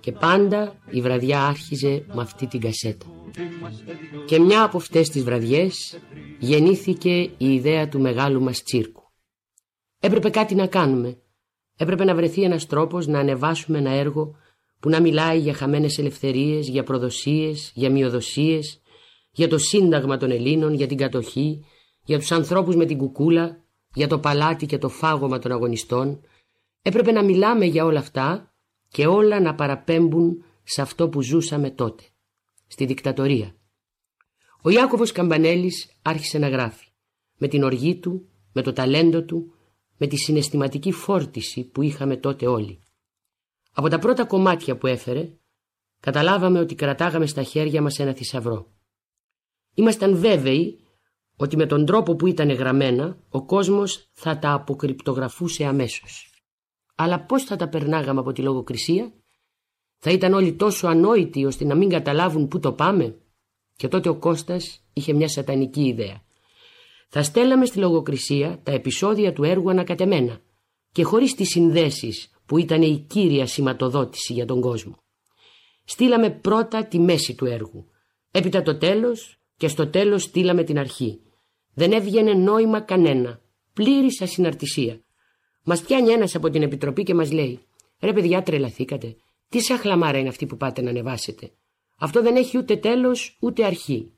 [0.01, 3.05] Και πάντα η βραδιά άρχιζε με αυτή την κασέτα.
[4.25, 5.99] Και μια από αυτές τις βραδιές
[6.39, 9.01] γεννήθηκε η ιδέα του μεγάλου μας τσίρκου.
[9.99, 11.17] Έπρεπε κάτι να κάνουμε.
[11.77, 14.35] Έπρεπε να βρεθεί ένας τρόπος να ανεβάσουμε ένα έργο
[14.79, 18.81] που να μιλάει για χαμένες ελευθερίες, για προδοσίες, για μειοδοσίες,
[19.31, 21.65] για το σύνταγμα των Ελλήνων, για την κατοχή,
[22.03, 26.21] για τους ανθρώπους με την κουκούλα, για το παλάτι και το φάγωμα των αγωνιστών.
[26.81, 28.50] Έπρεπε να μιλάμε για όλα αυτά
[28.91, 32.03] και όλα να παραπέμπουν σε αυτό που ζούσαμε τότε,
[32.67, 33.55] στη δικτατορία.
[34.61, 36.87] Ο Ιάκωβος Καμπανέλης άρχισε να γράφει,
[37.37, 39.53] με την οργή του, με το ταλέντο του,
[39.97, 42.83] με τη συναισθηματική φόρτιση που είχαμε τότε όλοι.
[43.71, 45.29] Από τα πρώτα κομμάτια που έφερε,
[45.99, 48.71] καταλάβαμε ότι κρατάγαμε στα χέρια μας ένα θησαυρό.
[49.73, 50.79] Ήμασταν βέβαιοι
[51.35, 56.30] ότι με τον τρόπο που ήταν γραμμένα, ο κόσμος θα τα αποκρυπτογραφούσε αμέσως.
[57.01, 59.13] Αλλά πώς θα τα περνάγαμε από τη λογοκρισία;
[59.97, 63.15] Θα ήταν όλοι τόσο ανόητοι ώστε να μην καταλάβουν πού το πάμε;
[63.75, 66.21] Και τότε ο Κώστας είχε μια σατανική ιδέα.
[67.07, 70.41] Θα στέλναμε στη λογοκρισία τα επεισόδια του έργου ανακατεμένα
[70.91, 74.97] και χωρίς τις συνδέσεις που ήταν η κύρια σηματοδότηση για τον κόσμο.
[75.85, 77.85] Στείλαμε πρώτα τη μέση του έργου,
[78.31, 81.21] έπειτα το τέλος και στο τέλος στείλαμε την αρχή.
[81.73, 83.41] Δεν έβγαινε νόημα κανένα,
[83.73, 85.01] πλήρης ασυναρτησία.
[85.63, 87.59] Μας πιάνει ένας από την Επιτροπή και μας λέει
[87.99, 89.15] «Ρε παιδιά τρελαθήκατε,
[89.49, 91.51] τι σαν χλαμάρα είναι αυτή που πάτε να ανεβάσετε.
[91.97, 94.11] Αυτό δεν έχει ούτε τέλος ούτε αρχή».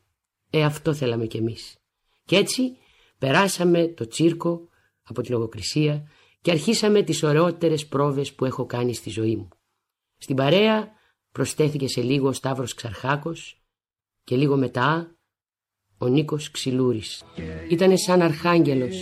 [0.49, 1.77] Ε αυτό θέλαμε κι εμείς.
[2.25, 2.77] Και έτσι
[3.17, 4.67] περάσαμε το τσίρκο
[5.03, 9.47] από τη λογοκρισία και αρχίσαμε τις ωραιότερες πρόβες που έχω κάνει στη ζωή μου.
[10.17, 10.91] Στην παρέα
[11.31, 13.61] προσθέθηκε σε λίγο ο Σταύρος Ξαρχάκος
[14.23, 15.15] και λίγο μετά
[15.97, 17.23] ο Νίκος Ξυλούρης.
[17.69, 18.95] Ήτανε σαν αρχάγγελος.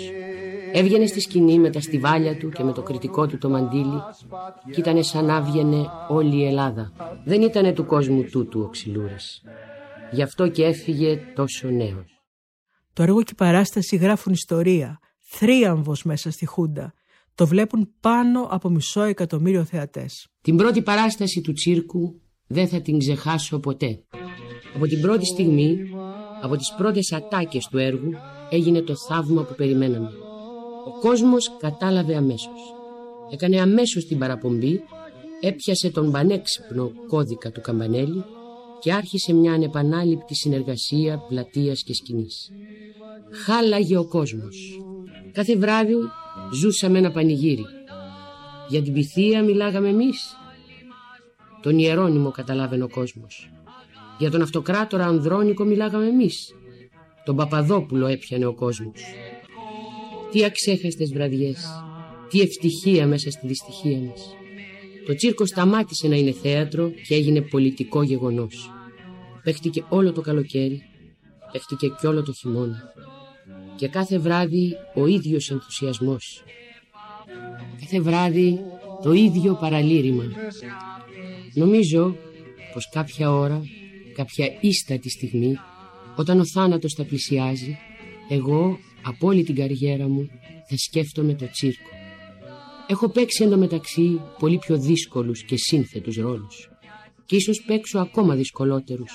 [0.73, 4.01] Έβγαινε στη σκηνή με τα στιβάλια του και με το κριτικό του το μαντίλι
[4.71, 6.91] και ήτανε σαν να έβγαινε όλη η Ελλάδα.
[7.25, 9.41] Δεν ήτανε του κόσμου τούτου ο Ξυλούρης.
[10.11, 12.23] Γι' αυτό και έφυγε τόσο νέος.
[12.93, 16.93] Το έργο και η παράσταση γράφουν ιστορία, θρίαμβος μέσα στη Χούντα.
[17.35, 20.27] Το βλέπουν πάνω από μισό εκατομμύριο θεατές.
[20.41, 24.03] Την πρώτη παράσταση του τσίρκου δεν θα την ξεχάσω ποτέ.
[24.75, 25.77] Από την πρώτη στιγμή,
[26.41, 28.11] από τις πρώτες ατάκες του έργου,
[28.49, 30.09] έγινε το θαύμα που περιμέναμε.
[30.87, 32.73] Ο κόσμος κατάλαβε αμέσως.
[33.31, 34.83] Έκανε αμέσως την παραπομπή,
[35.41, 38.23] έπιασε τον πανέξυπνο κώδικα του Καμπανέλη
[38.79, 42.51] και άρχισε μια ανεπανάληπτη συνεργασία πλατείας και σκηνής.
[43.45, 44.81] Χάλαγε ο κόσμος.
[45.31, 45.93] Κάθε βράδυ
[46.53, 47.65] ζούσαμε ένα πανηγύρι.
[48.69, 50.35] Για την πυθία μιλάγαμε εμείς.
[51.61, 53.51] Τον Ιερώνυμο καταλάβαινε ο κόσμος.
[54.17, 56.53] Για τον αυτοκράτορα Ανδρώνικο μιλάγαμε εμείς.
[57.25, 59.01] Τον Παπαδόπουλο έπιανε ο κόσμος.
[60.31, 61.57] Τι αξέχαστες βραδιές.
[62.29, 64.35] Τι ευτυχία μέσα στη δυστυχία μας.
[65.05, 68.71] Το τσίρκο σταμάτησε να είναι θέατρο και έγινε πολιτικό γεγονός.
[69.43, 70.81] Παίχτηκε όλο το καλοκαίρι,
[71.51, 72.93] παίχτηκε κι όλο το χειμώνα.
[73.75, 76.43] Και κάθε βράδυ ο ίδιος ενθουσιασμός.
[77.79, 78.59] Κάθε βράδυ
[79.03, 80.23] το ίδιο παραλήρημα.
[81.53, 82.15] Νομίζω
[82.73, 83.61] πως κάποια ώρα,
[84.15, 85.55] κάποια ίστατη στιγμή,
[86.15, 87.77] όταν ο θάνατος θα πλησιάζει,
[88.29, 90.29] εγώ από όλη την καριέρα μου
[90.69, 91.89] θα σκέφτομαι το τσίρκο.
[92.87, 96.69] Έχω παίξει εντωμεταξύ πολύ πιο δύσκολους και σύνθετους ρόλους
[97.25, 99.11] και ίσως παίξω ακόμα δυσκολότερους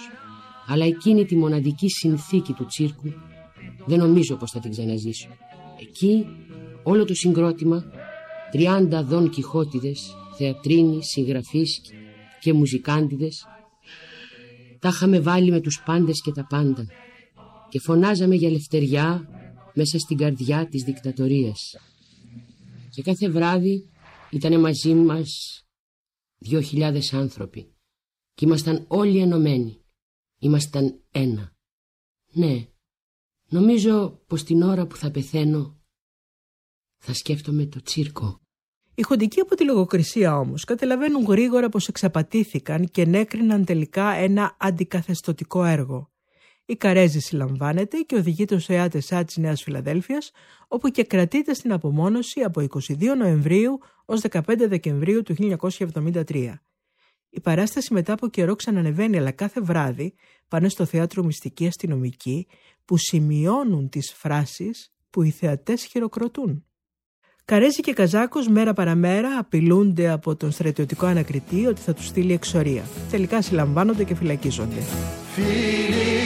[0.67, 3.13] αλλά εκείνη τη μοναδική συνθήκη του τσίρκου
[3.87, 5.29] δεν νομίζω πως θα την ξαναζήσω.
[5.81, 6.27] Εκεί
[6.83, 7.85] όλο το συγκρότημα,
[8.53, 11.81] 30 δον κιχώτιδες, θεατρίνοι, συγγραφείς
[12.41, 13.47] και μουζικάντιδες,
[14.79, 16.87] τα είχαμε βάλει με τους πάντες και τα πάντα
[17.69, 19.29] και φωνάζαμε για ελευθεριά
[19.77, 21.77] μέσα στην καρδιά της δικτατορίας.
[22.91, 23.91] Και κάθε βράδυ
[24.31, 25.61] ήταν μαζί μας
[26.39, 27.75] δυο χιλιάδες άνθρωποι
[28.35, 29.81] και ήμασταν όλοι ενωμένοι.
[30.39, 31.55] Ήμασταν ένα.
[32.33, 32.69] Ναι,
[33.49, 35.81] νομίζω πως την ώρα που θα πεθαίνω
[36.97, 38.41] θα σκέφτομαι το τσίρκο.
[38.95, 45.65] Οι χοντικοί από τη λογοκρισία όμως καταλαβαίνουν γρήγορα πως εξαπατήθηκαν και ενέκριναν τελικά ένα αντικαθεστωτικό
[45.65, 46.11] έργο.
[46.67, 50.31] Η Καρέζη συλλαμβάνεται και οδηγείται στο ΕΑΤΕΣΑ της Νέας Φιλαδέλφειας,
[50.69, 56.53] όπου και κρατείται στην απομόνωση από 22 Νοεμβρίου ως 15 Δεκεμβρίου του 1973.
[57.31, 60.15] Η παράσταση μετά από καιρό ξανανεβαίνει, αλλά κάθε βράδυ
[60.49, 62.47] πάνε στο θέατρο μυστικοί αστυνομικοί
[62.85, 66.65] που σημειώνουν τις φράσεις που οι θεατές χειροκροτούν.
[67.45, 72.85] Καρέζη και Καζάκος μέρα παραμέρα απειλούνται από τον στρατιωτικό ανακριτή ότι θα τους στείλει εξορία.
[73.11, 74.81] Τελικά συλλαμβάνονται και φυλακίζονται.
[74.81, 76.26] στα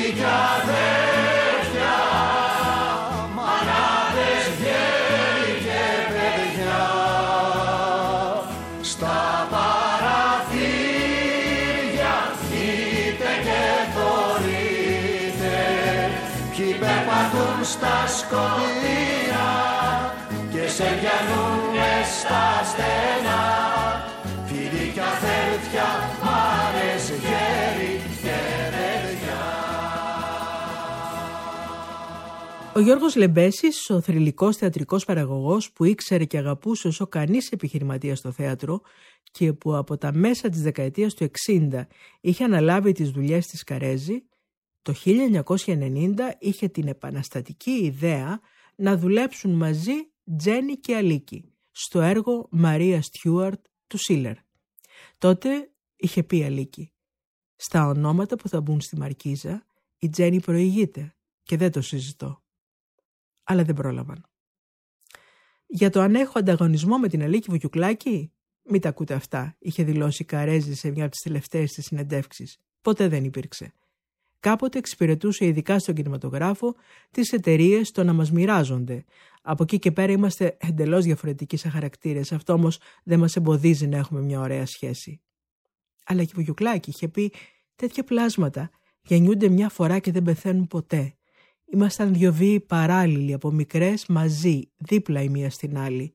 [32.81, 38.33] Ο Γιώργος Λεμπέσης, ο θρηλυκός θεατρικός παραγωγός που ήξερε και αγαπούσε όσο κανείς επιχειρηματία στο
[38.33, 38.81] θέατρο
[39.31, 41.87] και που από τα μέσα της δεκαετίας του 60
[42.21, 44.23] είχε αναλάβει τις δουλειές της Καρέζη,
[44.83, 48.41] το 1990 είχε την επαναστατική ιδέα
[48.77, 49.95] να δουλέψουν μαζί
[50.37, 54.37] Τζένι και Αλίκη στο έργο Μαρία Στιούαρτ του Σίλερ.
[55.19, 56.93] Τότε είχε πει Αλίκη
[57.57, 59.67] «Στα ονόματα που θα μπουν στη Μαρκίζα
[59.99, 62.40] η Τζένι προηγείται και δεν το συζητώ».
[63.51, 64.25] Αλλά δεν πρόλαβαν.
[65.67, 68.33] Για το αν έχω ανταγωνισμό με την Αλίκη Βουκιουκλάκη,
[68.63, 72.59] μην τα ακούτε αυτά, είχε δηλώσει Καρέζη σε μια από τις τελευταίες της συνεντεύξεις.
[72.83, 73.75] Ποτέ δεν υπήρξε
[74.41, 76.75] κάποτε εξυπηρετούσε ειδικά στον κινηματογράφο
[77.11, 79.05] τις εταιρείες το να μας μοιράζονται.
[79.43, 82.33] Από εκεί και πέρα είμαστε εντελώς διαφορετικοί σε χαρακτήρες.
[82.33, 85.21] Αυτό όμως δεν μας εμποδίζει να έχουμε μια ωραία σχέση.
[86.05, 87.33] Αλλά και ο Βουγιουκλάκη είχε πει
[87.77, 88.71] τέτοια πλάσματα
[89.03, 91.15] γεννιούνται μια φορά και δεν πεθαίνουν ποτέ.
[91.73, 96.13] Ήμασταν δυο βίοι παράλληλοι από μικρές μαζί, δίπλα η μία στην άλλη.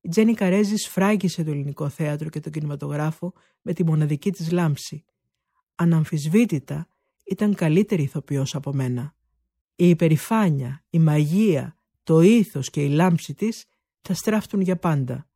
[0.00, 5.04] Η Τζένι Καρέζη σφράγγισε το ελληνικό θέατρο και τον κινηματογράφο με τη μοναδική της λάμψη.
[5.74, 6.88] Αναμφισβήτητα,
[7.24, 9.14] ήταν καλύτερη ηθοποιός από μένα.
[9.74, 13.64] Η υπερηφάνεια, η μαγεία, το ήθος και η λάμψη της
[14.00, 15.28] θα στράφτουν για πάντα.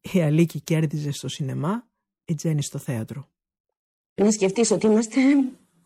[0.00, 1.88] Η Αλίκη κέρδιζε στο σινεμά,
[2.24, 3.28] η Τζέννη στο θέατρο.
[4.14, 5.20] Να σκεφτείς ότι είμαστε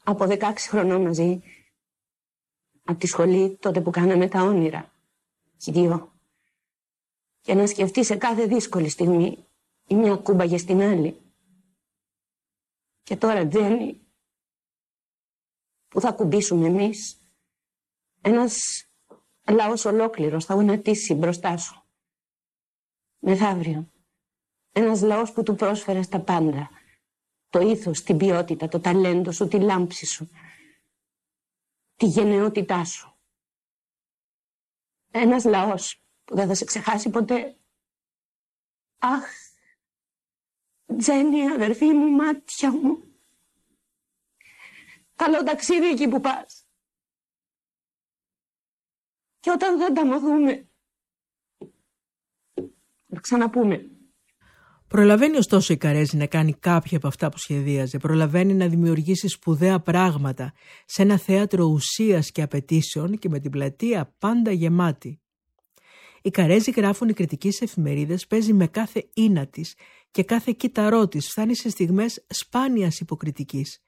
[0.04, 1.40] από 16 χρονών μαζί.
[2.88, 4.92] Από τη σχολή τότε που κάναμε τα όνειρα.
[5.64, 6.12] Οι δύο.
[7.40, 9.46] Και να σκεφτείς σε κάθε δύσκολη στιγμή
[9.86, 11.20] η μια κούμπαγε στην άλλη.
[13.02, 14.00] Και τώρα Τζέννη
[15.88, 17.20] που θα κουμπίσουμε εμείς.
[18.20, 18.86] Ένας
[19.50, 21.82] λαός ολόκληρος θα γονατίσει μπροστά σου.
[23.18, 23.90] Μεθαύριο.
[24.72, 26.70] Ένας λαός που του πρόσφερες τα πάντα.
[27.48, 30.28] Το ήθος, την ποιότητα, το ταλέντο σου, τη λάμψη σου.
[31.96, 33.18] Τη γενναιότητά σου.
[35.10, 37.58] Ένας λαός που δεν θα σε ξεχάσει ποτέ.
[38.98, 39.24] Αχ,
[40.98, 43.20] Τζένι, αδερφή μου, μάτια μου.
[45.14, 46.66] Καλό ταξίδι εκεί που πας.
[49.40, 50.68] Και όταν δεν τα μαθούμε,
[53.08, 53.95] θα ξαναπούμε.
[54.88, 57.98] Προλαβαίνει ωστόσο η Καρέζη να κάνει κάποια από αυτά που σχεδίαζε.
[57.98, 60.52] Προλαβαίνει να δημιουργήσει σπουδαία πράγματα
[60.84, 65.20] σε ένα θέατρο ουσίας και απαιτήσεων και με την πλατεία πάντα γεμάτη.
[66.22, 69.74] Οι Καρέζοι γράφουν οι κριτικοί σε εφημερίδες, παίζει με κάθε ίνα της
[70.10, 73.82] και κάθε κύτταρό της φτάνει σε στιγμές σπάνιας υποκριτικής.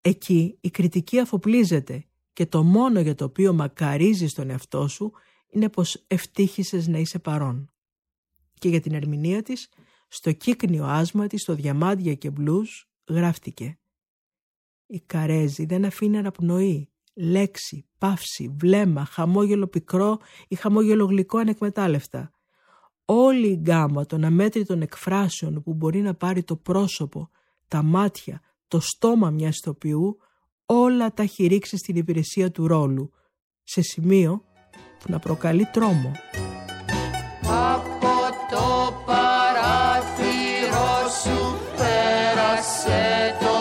[0.00, 5.12] Εκεί η κριτική αφοπλίζεται και το μόνο για το οποίο μακαρίζει τον εαυτό σου
[5.48, 7.72] είναι πως ευτύχησες να είσαι παρόν.
[8.58, 9.68] Και για την ερμηνεία της,
[10.14, 13.78] στο κύκνιο άσμα της, στο διαμάντια και μπλούς, γράφτηκε
[14.86, 22.32] «Η Καρέζη δεν αφήνει αναπνοή, λέξη, παύση, βλέμμα, χαμόγελο πικρό ή χαμόγελο γλυκό ανεκμετάλλευτα.
[23.04, 27.30] Όλη η γκάμα των αμέτρητων εκφράσεων που μπορεί να πάρει το πρόσωπο,
[27.68, 30.18] τα μάτια, το στόμα μιας ηθοποιού,
[30.66, 33.12] όλα τα έχει ρίξει στην υπηρεσία του ρόλου,
[33.62, 34.44] σε σημείο
[34.98, 36.12] που να προκαλεί τρόμο.
[43.40, 43.51] Και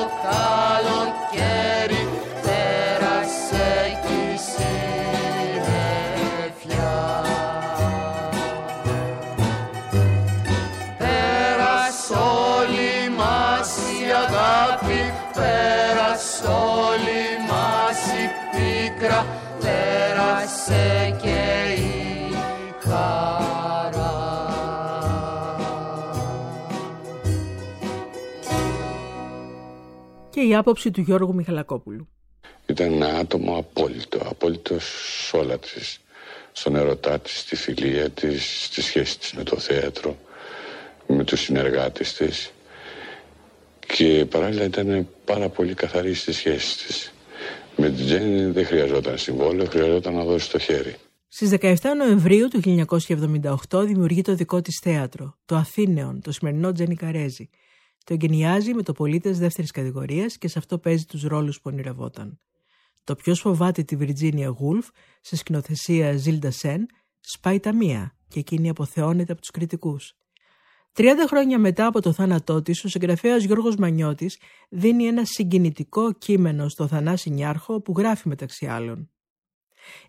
[30.51, 32.07] η άποψη του Γιώργου Μιχαλακόπουλου.
[32.65, 35.99] Ήταν ένα άτομο απόλυτο, απόλυτο σε όλα της.
[36.51, 40.17] Στον ερωτά της, στη φιλία της, στη σχέση της με το θέατρο,
[41.07, 42.51] με τους συνεργάτες της.
[43.95, 47.13] Και παράλληλα ήταν πάρα πολύ καθαρή στη σχέση της.
[47.77, 50.95] Με την Τζέννη δεν χρειαζόταν συμβόλαιο, χρειαζόταν να δώσει το χέρι.
[51.27, 52.85] Στις 17 Νοεμβρίου του
[53.69, 57.49] 1978 δημιουργεί το δικό της θέατρο, το Αθήνεον, το σημερινό Τζένι Καρέζη,
[58.03, 62.39] το εγκαινιάζει με το πολίτες δεύτερης κατηγορίας και σε αυτό παίζει τους ρόλους που ονειρευόταν.
[63.03, 64.87] Το ποιο φοβάται τη Βιρτζίνια Γούλφ,
[65.21, 66.85] σε σκηνοθεσία Ζίλντα Σεν,
[67.19, 70.15] σπάει τα μία και εκείνη αποθεώνεται από τους κριτικούς.
[70.93, 76.69] 30 χρόνια μετά από το θάνατό της, ο συγγραφέας Γιώργος Μανιώτης δίνει ένα συγκινητικό κείμενο
[76.69, 79.09] στο Θανάση Νιάρχο που γράφει μεταξύ άλλων.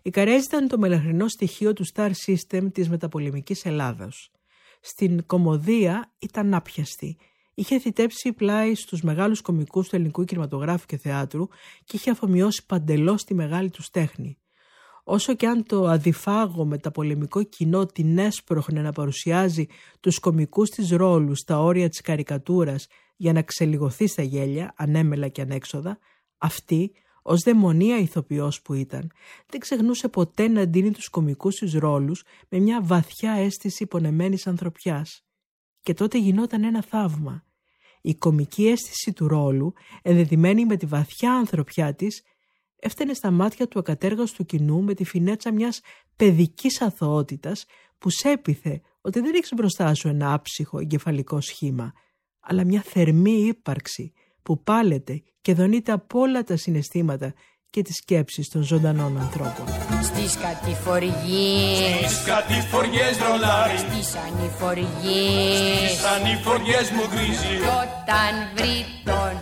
[0.01, 4.31] Η Καρέζη ήταν το μελαχρινό στοιχείο του Star System της μεταπολεμικής Ελλάδος.
[4.81, 7.17] Στην κομμωδία ήταν άπιαστη
[7.53, 11.47] είχε θητέψει πλάι στους μεγάλους κομικούς του ελληνικού κινηματογράφου και θεάτρου
[11.83, 14.37] και είχε αφομοιώσει παντελώς τη μεγάλη τους τέχνη.
[15.03, 19.65] Όσο και αν το αδιφάγο μεταπολεμικό κοινό την έσπροχνε να παρουσιάζει
[19.99, 25.41] τους κομικούς της ρόλους στα όρια της καρικατούρας για να ξελιγωθεί στα γέλια, ανέμελα και
[25.41, 25.97] ανέξοδα,
[26.37, 29.11] αυτή, ως δαιμονία ηθοποιός που ήταν,
[29.49, 35.23] δεν ξεχνούσε ποτέ να ντύνει τους κομικούς της ρόλους με μια βαθιά αίσθηση πονεμένης ανθρωπιάς.
[35.83, 37.43] Και τότε γινόταν ένα θαύμα.
[38.01, 42.21] Η κομική αίσθηση του ρόλου, ενδεδειμένη με τη βαθιά ανθρωπιά της,
[42.75, 45.81] έφτανε στα μάτια του ακατέργαστου κοινού με τη φινέτσα μιας
[46.15, 47.65] παιδικής αθωότητας
[47.97, 51.93] που σέπιθε ότι δεν έχει μπροστά σου ένα άψυχο εγκεφαλικό σχήμα,
[52.39, 57.33] αλλά μια θερμή ύπαρξη που πάλεται και δονείται από όλα τα συναισθήματα
[57.73, 59.65] και τις σκέψεις των ζωντανών ανθρώπων.
[60.03, 62.11] Στις κατηφοριές.
[62.11, 63.77] Στις κατηφοριές ρολάρι.
[63.77, 65.89] Στις ανηφοριές.
[65.89, 67.55] Στις ανηφοριές μου γκρίζει.
[67.63, 68.77] Κι όταν βρει
[69.09, 69.33] τον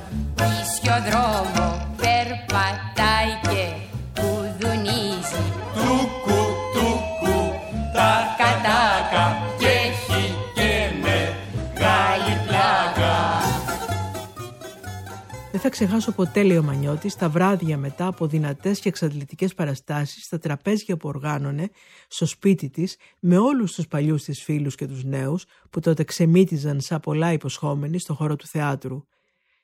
[0.61, 1.65] ίσιο δρόμο
[2.03, 3.80] Περπατάει και
[15.61, 20.23] Δεν θα ξεχάσω ποτέ, λέει ο Μανιώτης, τα βράδια μετά από δυνατές και εξαντλητικές παραστάσεις,
[20.23, 21.69] στα τραπέζια που οργάνωνε
[22.07, 26.81] στο σπίτι της με όλους τους παλιούς της φίλους και τους νέους που τότε ξεμύτιζαν
[26.81, 29.03] σαν πολλά υποσχόμενοι στο χώρο του θεάτρου.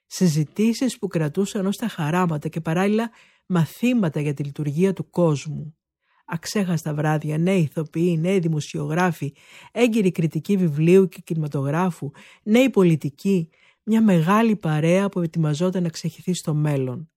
[0.06, 3.10] Συζητήσεις που κρατούσαν ως τα χαράματα και παράλληλα
[3.46, 5.78] μαθήματα για τη λειτουργία του κόσμου.
[6.26, 9.34] Αξέχαστα βράδια, νέοι ηθοποιοί, νέοι δημοσιογράφοι,
[9.72, 12.12] έγκυροι κριτικοί βιβλίου και κινηματογράφου,
[12.44, 13.50] νέοι πολιτικοί,
[13.90, 17.12] μια μεγάλη παρέα που ετοιμαζόταν να ξεχυθεί στο μέλλον.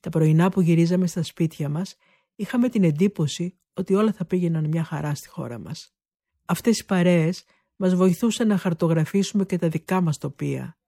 [0.00, 1.96] Τα πρωινά που γυρίζαμε στα σπίτια μας,
[2.34, 5.94] είχαμε την εντύπωση ότι όλα θα πήγαιναν μια χαρά στη χώρα μας.
[6.44, 7.44] Αυτές οι παρέες
[7.76, 10.78] Μας βοηθούσε να χαρτογραφήσουμε και τα δικά μας τοπία.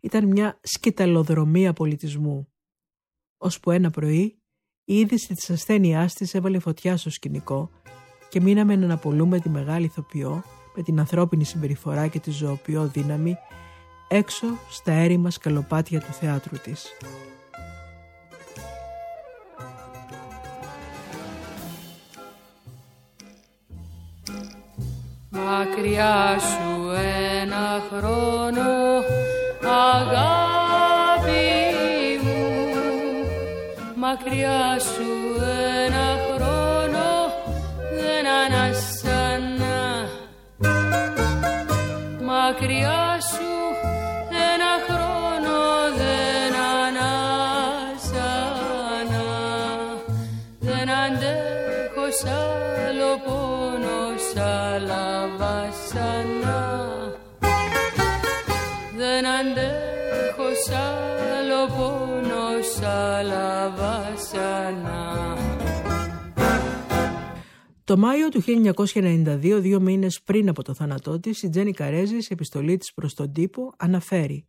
[0.00, 2.52] Ήταν μια σκηταλοδρομία πολιτισμού.
[3.36, 4.42] Ώσπου ένα πρωί
[4.84, 7.70] η είδηση της ασθένειάς της έβαλε φωτιά στο σκηνικό
[8.28, 10.42] και μείναμε να αναπολούμε τη μεγάλη ηθοποιό
[10.76, 13.36] με την ανθρώπινη συμπεριφορά και τη ζωοποιό δύναμη
[14.12, 16.86] έξω στα έρημα σκαλοπάτια του θεάτρου της.
[25.30, 26.90] Μακριά σου
[27.42, 28.70] ένα χρόνο
[29.90, 30.20] αγάπη
[32.22, 32.42] μου
[33.96, 35.42] Μακριά σου
[35.84, 37.08] ένα χρόνο
[37.94, 40.08] δεν ανασανά
[42.24, 43.11] Μακριά
[67.84, 72.32] Το Μάιο του 1992, δύο μήνες πριν από το θάνατό της, η Τζένι Καρέζη, σε
[72.32, 74.48] επιστολή της προς τον τύπο, αναφέρει.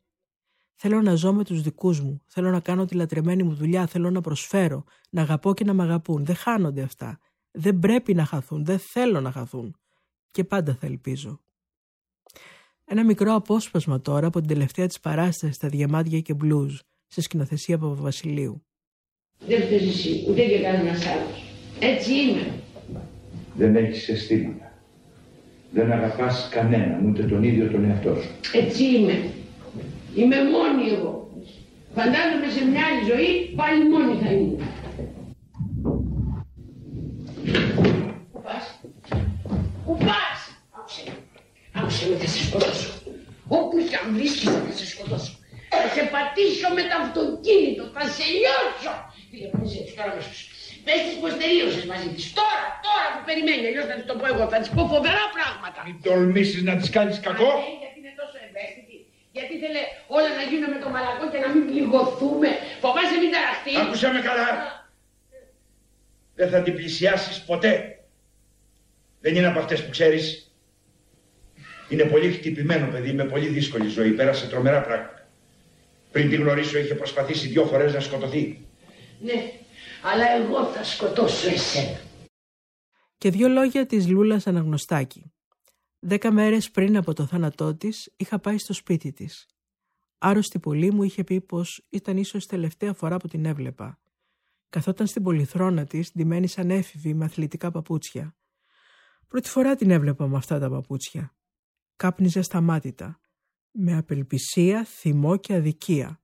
[0.76, 4.09] «Θέλω να ζω με τους δικούς μου, θέλω να κάνω τη λατρεμένη μου δουλειά, θέλω
[4.09, 6.26] να προσφέρω, να αγαπώ και να με αγαπούν.
[6.26, 7.19] Δεν χάνονται αυτά.
[7.51, 9.78] Δεν πρέπει να χαθούν, δεν θέλω να χαθούν.
[10.34, 11.39] Και πάντα θα ελπίζω».
[12.86, 17.75] Ένα μικρό απόσπασμα τώρα από την τελευταία της παράσταση στα Διαμάντια και Μπλούζ, σε σκηνοθεσία
[17.75, 18.65] από Βασιλείου.
[19.47, 21.43] Δεν φταίει εσύ, ούτε και κανένας άλλος.
[21.79, 22.53] Έτσι είμαι.
[23.55, 24.71] Δεν έχεις αισθήματα.
[25.71, 28.29] Δεν αγαπάς κανέναν, ούτε τον ίδιο τον εαυτό σου.
[28.53, 29.31] Έτσι είμαι.
[30.15, 31.29] Είμαι μόνη εγώ.
[31.95, 34.63] Φαντάζομαι σε μια άλλη ζωή πάλι μόνη θα είμαι.
[46.43, 47.83] Σε πατήσω με το αυτοκίνητο.
[47.95, 48.93] Θα σε λιώσω.
[49.29, 50.45] Φίλε, πού είσαι, τώρα μέσα σου.
[50.85, 52.23] Πες της πως τελείωσες μαζί της.
[52.39, 54.43] Τώρα, τώρα που περιμένει, αλλιώς θα της το πω εγώ.
[54.53, 55.79] Θα της πω φοβερά πράγματα.
[55.87, 57.49] Μην τολμήσεις να της κάνεις κακό.
[57.53, 58.95] Α, ναι, γιατί είναι τόσο ευαίσθητη.
[59.37, 59.81] Γιατί θέλει
[60.17, 62.49] όλα να γίνουν με το μαλακό και να μην πληγωθούμε.
[62.83, 63.77] Φοβάσαι μην ταραχτείς.
[63.81, 64.49] Άκουσα με καλά.
[66.39, 67.73] Δεν θα την πλησιάσεις ποτέ.
[69.23, 70.25] Δεν είναι από αυτές που ξέρεις.
[71.89, 74.11] Είναι πολύ χτυπημένο παιδί, με πολύ δύσκολη ζωή.
[74.11, 75.22] Πέρασε τρομερά πράγματα.
[76.14, 78.68] Πριν τη γνωρίσω είχε προσπαθήσει δυο φορές να σκοτωθεί.
[79.22, 79.51] Ναι,
[80.03, 81.99] αλλά εγώ θα σκοτώσω εσένα.
[83.18, 85.34] Και δύο λόγια της Λούλας Αναγνωστάκη.
[85.99, 89.45] Δέκα μέρες πριν από το θάνατό της είχα πάει στο σπίτι της.
[90.18, 93.99] Άρρωστη πολύ μου είχε πει πως ήταν ίσως τελευταία φορά που την έβλεπα.
[94.70, 98.36] Καθόταν στην πολυθρόνα της, ντυμένη σαν έφηβη με αθλητικά παπούτσια.
[99.28, 101.36] Πρώτη φορά την έβλεπα με αυτά τα παπούτσια.
[101.95, 103.22] Κάπνιζε σταμάτητα.
[103.76, 106.21] Με απελπισία, θυμό και αδικία.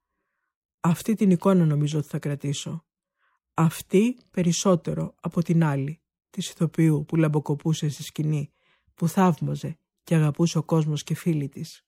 [0.80, 2.86] Αυτή την εικόνα νομίζω ότι θα κρατήσω.
[3.54, 8.52] Αυτή περισσότερο από την άλλη, της ηθοποιού που λαμποκοπούσε στη σκηνή,
[8.96, 11.86] που θαύμαζε και αγαπούσε ο κόσμος και φίλοι της.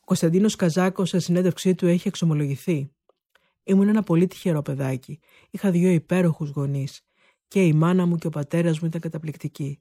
[0.00, 2.92] Ο Κωνσταντίνος Καζάκος σε συνέντευξή του έχει εξομολογηθεί.
[3.62, 5.20] Ήμουν ένα πολύ τυχερό παιδάκι.
[5.50, 7.02] Είχα δύο υπέροχους γονείς.
[7.48, 9.78] Και η μάνα μου και ο πατέρας μου ήταν καταπληκτικοί.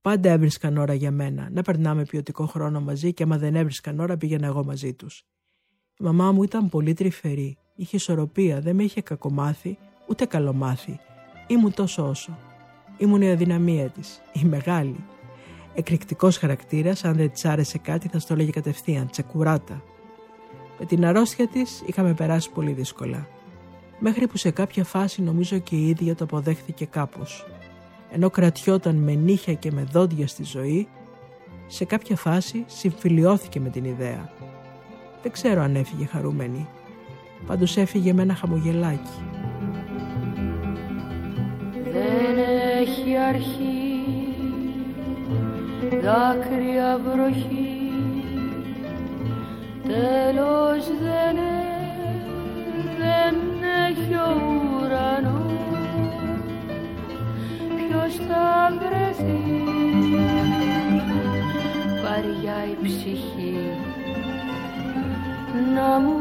[0.00, 4.16] Πάντα έβρισκαν ώρα για μένα, να περνάμε ποιοτικό χρόνο μαζί και άμα δεν έβρισκαν ώρα
[4.16, 5.24] πήγαινα εγώ μαζί τους.
[5.98, 11.00] Η μαμά μου ήταν πολύ τρυφερή είχε ισορροπία, δεν με είχε κακομάθει, ούτε καλομάθει.
[11.46, 12.38] Ήμουν τόσο όσο.
[12.98, 15.04] Ήμουν η αδυναμία της, η μεγάλη.
[15.74, 19.82] Εκρηκτικός χαρακτήρας, αν δεν της άρεσε κάτι θα στο έλεγε κατευθείαν, τσεκουράτα.
[20.78, 23.28] Με την αρρώστια της είχαμε περάσει πολύ δύσκολα.
[23.98, 27.46] Μέχρι που σε κάποια φάση νομίζω και η ίδια το αποδέχθηκε κάπως.
[28.10, 30.88] Ενώ κρατιόταν με νύχια και με δόντια στη ζωή,
[31.66, 34.32] σε κάποια φάση συμφιλιώθηκε με την ιδέα.
[35.22, 36.68] Δεν ξέρω αν έφυγε χαρούμενη.
[37.46, 39.22] Πάντως έφυγε με ένα χαμογελάκι.
[41.72, 42.38] Δεν
[42.80, 43.78] έχει αρχή
[46.02, 47.78] δάκρυα βροχή
[49.82, 51.36] τέλος δεν,
[52.98, 53.34] δεν
[53.88, 54.30] έχει ο
[54.80, 55.67] ουρανός
[58.08, 59.62] ποιος θα βρεθεί.
[62.02, 63.56] Βαριά η ψυχή
[65.74, 66.16] να μου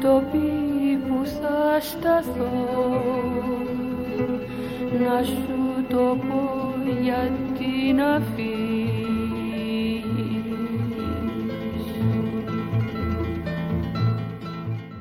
[0.00, 2.50] το πει που θα σταθώ.
[5.06, 8.22] Να σου το πω γιατί να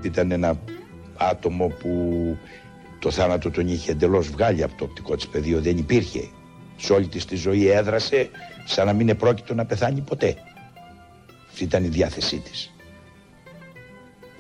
[0.01, 0.55] Ήταν ένα
[1.17, 1.89] άτομο που
[3.03, 6.29] το θάνατο τον είχε εντελώς βγάλει από το οπτικό της πεδίο, δεν υπήρχε.
[6.77, 8.29] Σε όλη της τη ζωή έδρασε
[8.65, 10.35] σαν να μην επρόκειτο να πεθάνει ποτέ.
[11.49, 12.71] Αυτή ήταν η διάθεσή της.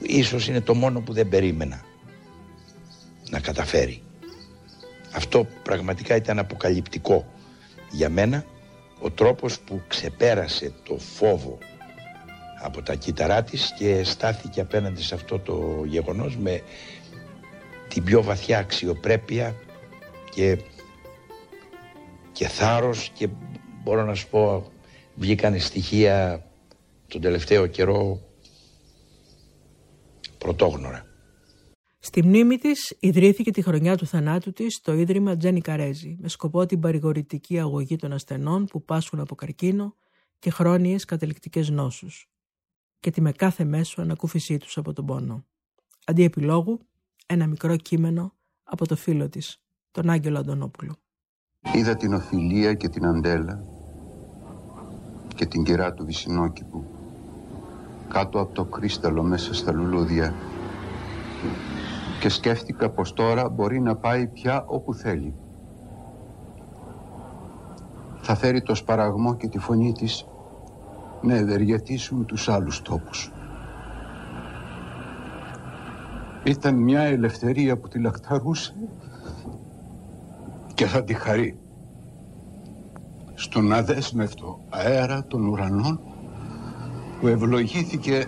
[0.01, 1.81] Ίσως είναι το μόνο που δεν περίμενα
[3.29, 4.01] να καταφέρει.
[5.15, 7.33] Αυτό πραγματικά ήταν αποκαλυπτικό
[7.91, 8.45] για μένα
[8.99, 11.57] ο τρόπος που ξεπέρασε το φόβο
[12.61, 16.61] από τα κύτταρά της και στάθηκε απέναντι σε αυτό το γεγονός με
[17.93, 19.55] την πιο βαθιά αξιοπρέπεια
[20.31, 20.57] και,
[22.31, 23.29] και θάρρος και
[23.83, 24.71] μπορώ να σου πω
[25.15, 26.45] βγήκαν στοιχεία
[27.07, 28.21] τον τελευταίο καιρό
[30.37, 31.05] πρωτόγνωρα.
[31.99, 36.65] Στη μνήμη της ιδρύθηκε τη χρονιά του θανάτου της το Ίδρυμα Τζένι Καρέζη, με σκοπό
[36.65, 39.95] την παρηγορητική αγωγή των ασθενών που πάσχουν από καρκίνο
[40.39, 42.29] και χρόνιες καταληκτικές νόσους,
[42.99, 45.45] και τη με κάθε μέσο ανακούφισή τους από τον πόνο.
[46.05, 46.79] Αντί επιλόγου,
[47.25, 49.61] ένα μικρό κείμενο από το φίλο της,
[49.91, 50.95] τον Άγγελο Αντωνόπουλο.
[51.73, 53.63] Είδα την Οφιλία και την Αντέλα
[55.35, 56.85] και την κερά του Βυσινόκηπου
[58.07, 60.33] κάτω από το κρίσταλο μέσα στα λουλούδια
[62.19, 65.33] και σκέφτηκα πως τώρα μπορεί να πάει πια όπου θέλει.
[68.21, 70.25] Θα φέρει το σπαραγμό και τη φωνή της
[71.21, 73.31] να ευεργετήσουν τους άλλους τόπους.
[76.43, 78.75] Ήταν μια ελευθερία που τη λακταρούσε
[80.73, 81.57] και θα τη χαρεί.
[83.33, 85.99] Στον αδέσμευτο αέρα των ουρανών
[87.19, 88.25] που ευλογήθηκε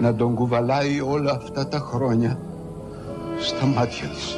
[0.00, 2.38] να τον κουβαλάει όλα αυτά τα χρόνια
[3.38, 4.36] στα μάτια της.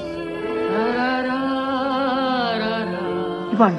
[3.51, 3.78] Λοιπόν,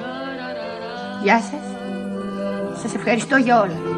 [1.24, 1.62] γεια σας.
[2.82, 3.93] Σας ευχαριστώ για όλα.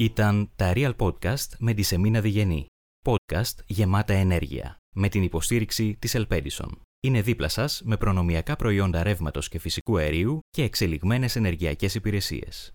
[0.00, 2.66] Ήταν τα Real Podcast με τη Σεμίνα Διγενή.
[3.04, 4.76] Podcast γεμάτα ενέργεια.
[4.94, 6.82] Με την υποστήριξη της Ελπέντισον.
[7.00, 12.74] Είναι δίπλα σας με προνομιακά προϊόντα ρεύματος και φυσικού αερίου και εξελιγμένες ενεργειακές υπηρεσίες.